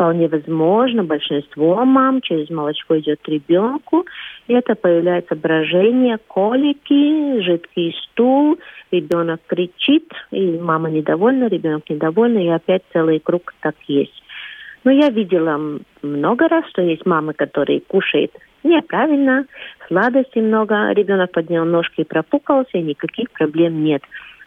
вполне 0.00 0.28
возможно. 0.28 1.04
Большинство 1.04 1.84
мам 1.84 2.22
через 2.22 2.48
молочко 2.48 2.98
идет 2.98 3.20
ребенку. 3.28 4.06
И 4.48 4.54
это 4.54 4.74
появляется 4.74 5.36
брожение, 5.36 6.16
колики, 6.26 7.42
жидкий 7.42 7.94
стул. 8.04 8.58
Ребенок 8.90 9.42
кричит, 9.46 10.10
и 10.30 10.58
мама 10.58 10.90
недовольна, 10.90 11.48
ребенок 11.48 11.82
недовольна, 11.90 12.38
и 12.38 12.48
опять 12.48 12.82
целый 12.94 13.20
круг 13.20 13.52
так 13.60 13.74
есть. 13.88 14.22
Но 14.84 14.90
я 14.90 15.10
видела 15.10 15.60
много 16.00 16.48
раз, 16.48 16.64
что 16.70 16.80
есть 16.80 17.04
мамы, 17.04 17.34
которые 17.34 17.80
кушают 17.80 18.32
неправильно, 18.62 19.44
сладости 19.86 20.38
много, 20.38 20.92
ребенок 20.92 21.32
поднял 21.32 21.66
ножки 21.66 22.00
и 22.00 22.04
пропукался, 22.04 22.78
и 22.78 22.82
никаких 22.82 23.30
проблем 23.32 23.84
нет. 23.84 24.02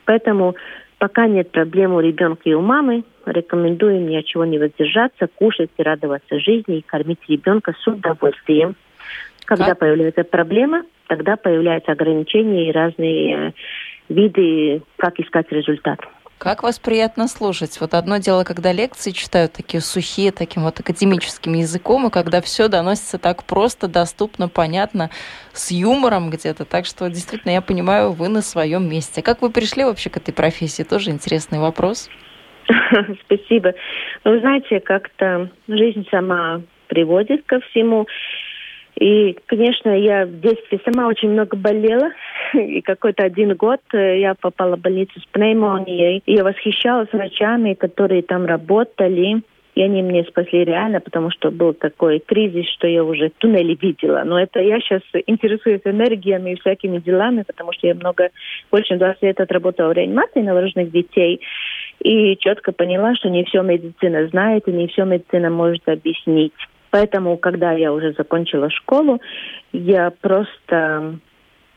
Поэтому 0.06 0.56
пока 1.04 1.28
нет 1.28 1.52
проблем 1.52 1.96
у 1.96 2.00
ребенка 2.00 2.44
и 2.46 2.54
у 2.54 2.62
мамы, 2.62 3.04
рекомендуем 3.26 4.08
ни 4.08 4.16
от 4.16 4.24
чего 4.24 4.46
не 4.46 4.58
воздержаться, 4.58 5.28
кушать 5.28 5.70
и 5.78 5.84
радоваться 5.84 6.40
жизни, 6.40 6.78
и 6.78 6.82
кормить 6.82 7.20
ребенка 7.28 7.74
с 7.78 7.86
удовольствием. 7.86 8.78
Когда 9.44 9.72
как? 9.72 9.80
появляется 9.80 10.24
проблема, 10.24 10.84
тогда 11.10 11.36
появляются 11.36 11.92
ограничения 11.92 12.70
и 12.70 12.72
разные 12.72 13.54
виды, 14.08 14.82
как 14.96 15.20
искать 15.20 15.52
результат. 15.52 16.00
Как 16.38 16.62
вас 16.64 16.78
приятно 16.78 17.28
слушать. 17.28 17.80
Вот 17.80 17.94
одно 17.94 18.18
дело, 18.18 18.44
когда 18.44 18.74
лекции 18.74 19.12
читают 19.12 19.54
такие 19.54 19.80
сухие, 19.80 20.32
таким 20.32 20.64
вот 20.64 20.80
академическим 20.80 21.54
языком, 21.54 22.08
и 22.08 22.12
когда 22.12 22.42
все 22.42 22.68
доносится 22.68 23.18
так 23.18 23.46
просто, 23.46 23.88
доступно, 23.88 24.50
понятно, 24.50 25.10
с 25.54 25.72
юмором 25.72 26.30
где-то. 26.30 26.66
Так 26.66 26.86
что 26.86 27.08
действительно 27.10 27.52
я 27.52 27.62
понимаю, 27.62 28.12
вы 28.12 28.28
на 28.28 28.42
своем 28.42 28.90
месте. 28.90 29.22
Как 29.22 29.42
вы 29.42 29.52
пришли 29.52 29.86
вообще 29.86 30.10
к 30.10 30.18
этой 30.18 30.34
профессии? 30.34 30.84
Тоже 30.84 31.12
интересный 31.12 31.60
вопрос. 31.60 32.10
Спасибо. 33.26 33.74
Вы 34.24 34.40
знаете, 34.40 34.80
как-то 34.80 35.50
жизнь 35.68 36.06
сама 36.12 36.62
приводит 36.88 37.46
ко 37.46 37.60
всему. 37.62 38.08
И, 39.00 39.36
конечно, 39.48 39.90
я 39.90 40.26
в 40.26 40.40
детстве 40.40 40.80
сама 40.86 41.08
очень 41.08 41.32
много 41.32 41.58
болела. 41.58 42.12
И 42.54 42.82
какой-то 42.82 43.24
один 43.24 43.56
год 43.56 43.82
э, 43.94 44.20
я 44.20 44.36
попала 44.36 44.76
в 44.76 44.82
больницу 44.82 45.20
с 45.20 45.26
пневмонией. 45.26 46.22
И 46.26 46.34
я 46.34 46.44
восхищалась 46.44 47.12
врачами, 47.12 47.74
которые 47.74 48.22
там 48.22 48.46
работали. 48.46 49.42
И 49.76 49.82
они 49.82 50.04
мне 50.04 50.24
спасли 50.26 50.64
реально, 50.64 51.00
потому 51.00 51.32
что 51.32 51.50
был 51.50 51.74
такой 51.74 52.20
кризис, 52.20 52.70
что 52.74 52.88
я 52.88 53.04
уже 53.04 53.32
туннели 53.40 53.76
видела. 53.82 54.22
Но 54.24 54.40
это 54.40 54.60
я 54.60 54.80
сейчас 54.80 55.02
интересуюсь 55.26 55.82
энергиями 55.84 56.52
и 56.52 56.60
всякими 56.60 57.00
делами, 57.00 57.42
потому 57.42 57.74
что 57.74 57.88
я 57.88 57.96
много, 57.96 58.30
больше 58.70 58.98
20 58.98 59.24
лет 59.24 59.40
отработала 59.40 59.90
в 59.90 59.94
реанимации 59.94 60.42
новорожденных 60.42 60.92
детей. 60.92 61.42
И 62.04 62.38
четко 62.38 62.72
поняла, 62.72 63.16
что 63.16 63.30
не 63.30 63.44
все 63.46 63.64
медицина 63.64 64.28
знает 64.28 64.68
и 64.68 64.72
не 64.72 64.88
все 64.88 65.06
медицина 65.06 65.50
может 65.50 65.90
объяснить. 65.90 66.54
Поэтому, 66.94 67.38
когда 67.38 67.72
я 67.72 67.92
уже 67.92 68.14
закончила 68.14 68.70
школу, 68.70 69.20
я 69.72 70.12
просто 70.22 71.18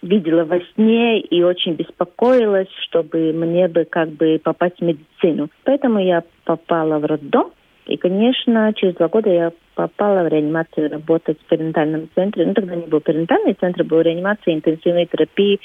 видела 0.02 0.44
во 0.44 0.60
сне 0.74 1.20
и 1.20 1.42
очень 1.42 1.72
беспокоилась, 1.72 2.68
чтобы 2.86 3.32
мне 3.32 3.66
бы 3.66 3.86
как 3.86 4.10
бы 4.10 4.38
попасть 4.44 4.76
в 4.78 4.84
медицину. 4.84 5.48
Поэтому 5.64 6.00
я 6.00 6.22
попала 6.44 6.98
в 6.98 7.06
роддом. 7.06 7.52
И, 7.86 7.96
конечно, 7.96 8.74
через 8.74 8.96
два 8.96 9.08
года 9.08 9.30
я 9.30 9.52
попала 9.74 10.22
в 10.22 10.28
реанимацию 10.28 10.90
работать 10.90 11.38
в 11.40 11.48
перинатальном 11.48 12.10
центре. 12.14 12.44
Ну, 12.44 12.52
тогда 12.52 12.74
не 12.74 12.86
был 12.86 13.00
перинатальный 13.00 13.54
центр, 13.54 13.84
был 13.84 14.02
реанимация 14.02 14.52
интенсивной 14.52 15.06
терапии. 15.06 15.60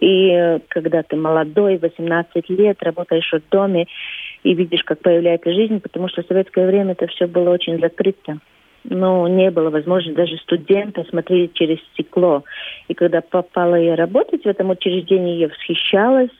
И 0.00 0.60
когда 0.68 1.02
ты 1.02 1.16
молодой, 1.16 1.76
18 1.76 2.48
лет, 2.48 2.82
работаешь 2.82 3.30
в 3.30 3.50
доме, 3.50 3.86
и 4.46 4.54
видишь, 4.54 4.84
как 4.84 5.00
появляется 5.00 5.52
жизнь, 5.52 5.80
потому 5.80 6.08
что 6.08 6.22
в 6.22 6.26
советское 6.26 6.68
время 6.68 6.92
это 6.92 7.08
все 7.08 7.26
было 7.26 7.50
очень 7.50 7.80
закрыто. 7.80 8.38
Ну, 8.84 9.26
не 9.26 9.50
было 9.50 9.70
возможности, 9.70 10.16
даже 10.16 10.36
студенты 10.36 11.04
смотрели 11.08 11.50
через 11.52 11.80
стекло. 11.92 12.44
И 12.86 12.94
когда 12.94 13.22
попала 13.22 13.74
я 13.74 13.96
работать 13.96 14.44
в 14.44 14.46
этом 14.46 14.70
учреждении, 14.70 15.38
я 15.38 15.48
восхищалась. 15.48 16.30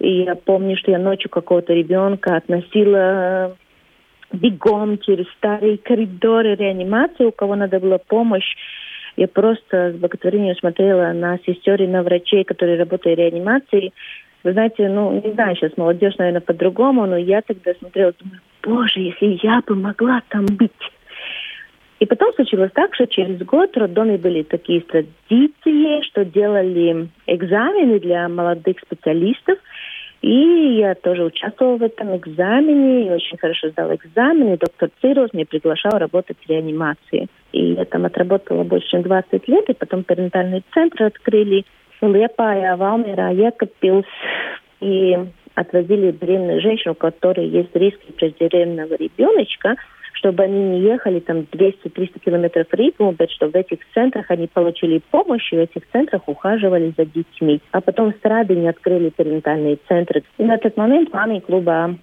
И 0.00 0.24
я 0.24 0.34
помню, 0.34 0.76
что 0.76 0.90
я 0.90 0.98
ночью 0.98 1.30
какого-то 1.30 1.72
ребенка 1.72 2.36
относила 2.36 3.56
бегом 4.30 4.98
через 4.98 5.26
старые 5.38 5.78
коридоры 5.78 6.56
реанимации, 6.56 7.24
у 7.24 7.32
кого 7.32 7.54
надо 7.54 7.80
было 7.80 7.96
помощь. 7.96 8.54
Я 9.16 9.28
просто 9.28 9.92
с 9.92 9.96
благотворением 9.96 10.56
смотрела 10.56 11.12
на 11.14 11.38
сестер 11.46 11.82
и 11.82 11.86
на 11.86 12.02
врачей, 12.02 12.44
которые 12.44 12.78
работают 12.78 13.18
в 13.18 13.22
реанимации. 13.22 13.92
Вы 14.42 14.52
знаете, 14.52 14.88
ну, 14.88 15.20
не 15.24 15.32
знаю, 15.32 15.54
сейчас 15.56 15.76
молодежь, 15.76 16.16
наверное, 16.18 16.40
по-другому, 16.40 17.06
но 17.06 17.16
я 17.16 17.42
тогда 17.42 17.74
смотрела, 17.74 18.12
думаю, 18.18 18.40
боже, 18.62 19.00
если 19.00 19.38
я 19.42 19.60
бы 19.66 19.74
могла 19.74 20.22
там 20.28 20.46
быть. 20.46 20.70
И 21.98 22.06
потом 22.06 22.32
случилось 22.32 22.70
так, 22.74 22.94
что 22.94 23.06
через 23.06 23.38
год 23.40 23.74
в 23.74 23.78
роддоме 23.78 24.16
были 24.16 24.42
такие 24.42 24.80
традиции, 24.80 26.02
что 26.06 26.24
делали 26.24 27.08
экзамены 27.26 28.00
для 28.00 28.26
молодых 28.28 28.78
специалистов. 28.80 29.58
И 30.22 30.76
я 30.78 30.94
тоже 30.94 31.24
участвовала 31.24 31.76
в 31.76 31.82
этом 31.82 32.16
экзамене, 32.16 33.06
и 33.06 33.10
очень 33.10 33.36
хорошо 33.38 33.68
сдала 33.70 33.94
экзамен, 33.94 34.54
и 34.54 34.58
доктор 34.58 34.90
Цирос 35.00 35.32
меня 35.32 35.46
приглашал 35.46 35.92
работать 35.98 36.36
в 36.38 36.48
реанимации. 36.48 37.28
И 37.52 37.72
я 37.72 37.84
там 37.84 38.06
отработала 38.06 38.64
больше, 38.64 38.88
чем 38.88 39.02
20 39.02 39.48
лет, 39.48 39.68
и 39.68 39.74
потом 39.74 40.02
перинатальный 40.04 40.62
центр 40.72 41.04
открыли. 41.04 41.64
Лепая, 42.00 42.76
Валмера, 42.76 43.32
Екапилс 43.32 44.06
и 44.80 45.18
отвозили 45.54 46.10
беременную 46.10 46.60
женщину, 46.60 46.92
у 46.92 46.96
которой 46.96 47.46
есть 47.46 47.74
риски 47.74 48.12
преждевременного 48.12 48.94
ребеночка, 48.94 49.76
чтобы 50.14 50.42
они 50.42 50.62
не 50.62 50.80
ехали 50.80 51.20
там 51.20 51.46
200-300 51.52 52.20
километров 52.24 52.66
в 52.70 52.74
Ригу, 52.74 53.14
что 53.30 53.48
в 53.48 53.54
этих 53.54 53.78
центрах 53.94 54.26
они 54.30 54.46
получили 54.46 55.00
помощь, 55.10 55.52
и 55.52 55.56
в 55.56 55.60
этих 55.60 55.82
центрах 55.90 56.22
ухаживали 56.26 56.92
за 56.96 57.06
детьми. 57.06 57.60
А 57.72 57.80
потом 57.80 58.12
в 58.12 58.16
Страдине 58.16 58.70
открыли 58.70 59.10
перинатальные 59.10 59.78
центры. 59.88 60.22
И 60.38 60.44
на 60.44 60.58
тот 60.58 60.76
момент 60.76 61.12
маме 61.12 61.40
клуба 61.40 61.96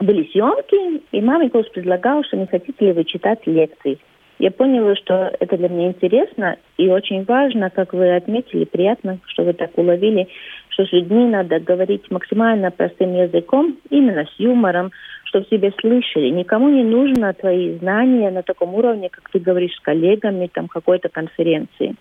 были 0.00 0.24
съемки, 0.30 1.02
и 1.12 1.20
маме 1.20 1.50
клуб 1.50 1.70
предлагал, 1.72 2.24
что 2.24 2.36
не 2.36 2.46
хотите 2.46 2.86
ли 2.86 2.92
вы 2.92 3.04
читать 3.04 3.46
лекции. 3.46 3.98
Я 4.40 4.50
поняла, 4.50 4.96
что 4.96 5.30
это 5.38 5.58
для 5.58 5.68
меня 5.68 5.88
интересно 5.88 6.56
и 6.78 6.88
очень 6.88 7.24
важно, 7.24 7.68
как 7.68 7.92
вы 7.92 8.16
отметили, 8.16 8.64
приятно, 8.64 9.18
что 9.26 9.44
вы 9.44 9.52
так 9.52 9.76
уловили, 9.76 10.28
что 10.70 10.86
с 10.86 10.92
людьми 10.92 11.26
надо 11.26 11.60
говорить 11.60 12.10
максимально 12.10 12.70
простым 12.70 13.14
языком, 13.14 13.76
именно 13.90 14.24
с 14.24 14.40
юмором, 14.40 14.92
чтобы 15.24 15.44
тебя 15.44 15.70
слышали. 15.78 16.30
Никому 16.30 16.70
не 16.70 16.82
нужно 16.82 17.34
твои 17.34 17.76
знания 17.80 18.30
на 18.30 18.42
таком 18.42 18.74
уровне, 18.74 19.10
как 19.10 19.28
ты 19.28 19.38
говоришь 19.40 19.74
с 19.74 19.80
коллегами, 19.80 20.50
там, 20.50 20.68
какой-то 20.68 21.10
конференции. 21.10 21.94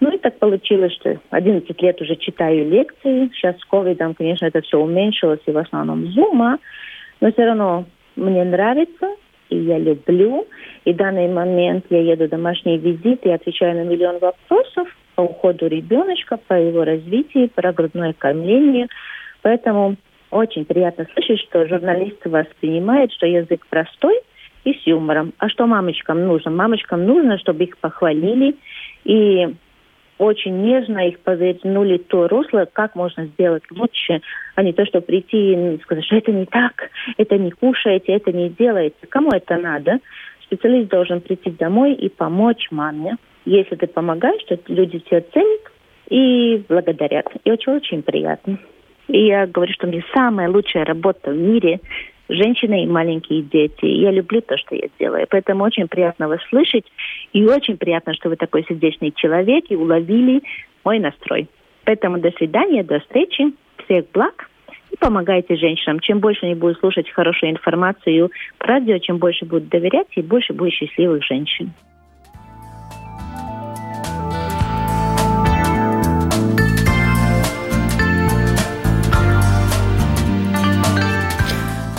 Ну 0.00 0.14
и 0.14 0.18
так 0.18 0.38
получилось, 0.38 0.92
что 0.92 1.18
11 1.30 1.80
лет 1.80 2.02
уже 2.02 2.16
читаю 2.16 2.68
лекции. 2.68 3.30
Сейчас 3.32 3.58
с 3.58 3.64
ковидом, 3.64 4.12
конечно, 4.12 4.44
это 4.44 4.60
все 4.60 4.78
уменьшилось, 4.78 5.40
и 5.46 5.52
в 5.52 5.56
основном 5.56 6.08
зума. 6.08 6.58
Но 7.22 7.32
все 7.32 7.46
равно 7.46 7.86
мне 8.14 8.44
нравится, 8.44 9.16
и 9.48 9.56
я 9.56 9.78
люблю. 9.78 10.46
И 10.84 10.92
в 10.92 10.96
данный 10.96 11.28
момент 11.28 11.86
я 11.90 12.00
еду 12.00 12.28
домашние 12.28 12.78
визиты 12.78 13.28
и 13.28 13.32
отвечаю 13.32 13.76
на 13.76 13.88
миллион 13.88 14.18
вопросов 14.18 14.88
по 15.14 15.22
уходу 15.22 15.66
ребеночка, 15.66 16.36
по 16.36 16.54
его 16.54 16.84
развитию, 16.84 17.48
про 17.48 17.72
грудное 17.72 18.14
кормление. 18.16 18.88
Поэтому 19.42 19.96
очень 20.30 20.64
приятно 20.64 21.06
слышать, 21.14 21.40
что 21.40 21.66
журналист 21.66 22.24
воспринимает, 22.24 23.12
что 23.12 23.26
язык 23.26 23.66
простой 23.68 24.20
и 24.64 24.74
с 24.74 24.86
юмором. 24.86 25.32
А 25.38 25.48
что 25.48 25.66
мамочкам 25.66 26.26
нужно? 26.26 26.50
Мамочкам 26.50 27.04
нужно, 27.04 27.38
чтобы 27.38 27.64
их 27.64 27.78
похвалили 27.78 28.56
и 29.04 29.54
очень 30.18 30.62
нежно 30.62 31.08
их 31.08 31.20
повернули 31.20 31.98
то 31.98 32.28
русло, 32.28 32.66
как 32.72 32.94
можно 32.94 33.26
сделать 33.26 33.64
лучше, 33.70 34.22
а 34.54 34.62
не 34.62 34.72
то, 34.72 34.86
что 34.86 35.00
прийти 35.00 35.52
и 35.52 35.80
сказать, 35.82 36.04
что 36.04 36.16
это 36.16 36.32
не 36.32 36.46
так, 36.46 36.90
это 37.16 37.36
не 37.36 37.50
кушаете, 37.50 38.12
это 38.12 38.32
не 38.32 38.48
делаете. 38.48 38.96
Кому 39.08 39.30
это 39.30 39.56
надо? 39.56 39.98
Специалист 40.44 40.88
должен 40.88 41.20
прийти 41.20 41.50
домой 41.50 41.92
и 41.94 42.08
помочь 42.08 42.68
маме. 42.70 43.16
Если 43.44 43.76
ты 43.76 43.86
помогаешь, 43.86 44.42
то 44.44 44.58
люди 44.68 44.98
тебя 45.00 45.22
ценят 45.32 45.72
и 46.08 46.62
благодарят. 46.68 47.26
И 47.44 47.50
очень-очень 47.50 48.02
приятно. 48.02 48.58
И 49.08 49.26
я 49.26 49.46
говорю, 49.46 49.72
что 49.72 49.86
мне 49.86 50.04
самая 50.14 50.48
лучшая 50.48 50.84
работа 50.84 51.30
в 51.30 51.36
мире 51.36 51.80
женщины 52.28 52.84
и 52.84 52.86
маленькие 52.86 53.42
дети. 53.42 53.84
Я 53.84 54.10
люблю 54.10 54.40
то, 54.40 54.56
что 54.56 54.74
я 54.74 54.88
делаю. 54.98 55.26
Поэтому 55.30 55.64
очень 55.64 55.88
приятно 55.88 56.28
вас 56.28 56.40
слышать. 56.48 56.84
И 57.32 57.44
очень 57.44 57.76
приятно, 57.76 58.14
что 58.14 58.28
вы 58.28 58.36
такой 58.36 58.64
сердечный 58.68 59.12
человек 59.12 59.64
и 59.68 59.76
уловили 59.76 60.42
мой 60.84 60.98
настрой. 60.98 61.48
Поэтому 61.84 62.18
до 62.18 62.30
свидания, 62.32 62.82
до 62.82 63.00
встречи. 63.00 63.52
Всех 63.84 64.10
благ. 64.12 64.50
И 64.90 64.96
помогайте 64.96 65.56
женщинам. 65.56 66.00
Чем 66.00 66.20
больше 66.20 66.46
они 66.46 66.54
будут 66.54 66.78
слушать 66.78 67.10
хорошую 67.10 67.52
информацию 67.52 68.30
по 68.58 68.66
радио, 68.66 68.98
чем 68.98 69.18
больше 69.18 69.44
будут 69.44 69.68
доверять, 69.68 70.08
и 70.16 70.22
больше 70.22 70.52
будет 70.52 70.72
счастливых 70.72 71.24
женщин. 71.24 71.72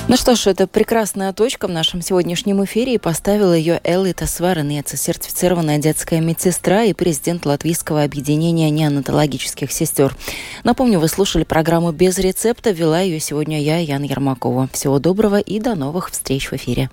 Ну 0.10 0.16
что 0.16 0.36
ж, 0.36 0.48
это 0.48 0.68
прекрасная 0.68 1.34
точка 1.34 1.68
в 1.68 1.72
нашем 1.72 2.02
сегодняшнем 2.02 2.64
эфире, 2.64 2.94
и 2.94 2.98
поставила 2.98 3.52
ее 3.52 3.82
Элита 3.84 4.26
Сваренец, 4.26 4.98
сертифицированная 4.98 5.80
детская 5.80 6.22
медсестра 6.22 6.84
и 6.84 6.94
президент 6.94 7.46
Латвийского 7.46 8.04
объединения 8.04 8.70
неонатологических 8.70 9.70
сестер. 9.70 10.16
Напомню, 10.64 11.02
вы 11.02 11.10
слушали 11.10 11.44
программу 11.44 11.92
«Без 11.92 12.18
рецепта», 12.20 12.72
вела 12.72 13.02
ее 13.02 13.20
сегодня 13.20 13.62
я, 13.62 13.80
Яна 13.80 14.06
Ермакова. 14.06 14.70
Всего 14.72 15.00
доброго 15.00 15.40
и 15.40 15.60
до 15.60 15.76
новых 15.76 16.10
встреч 16.10 16.52
в 16.52 16.54
эфире. 16.54 16.90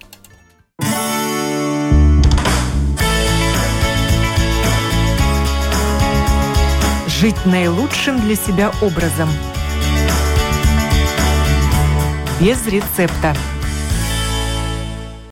Жить 7.06 7.46
наилучшим 7.46 8.20
для 8.22 8.34
себя 8.34 8.72
образом– 8.82 9.28
без 12.41 12.66
рецепта. 12.66 13.35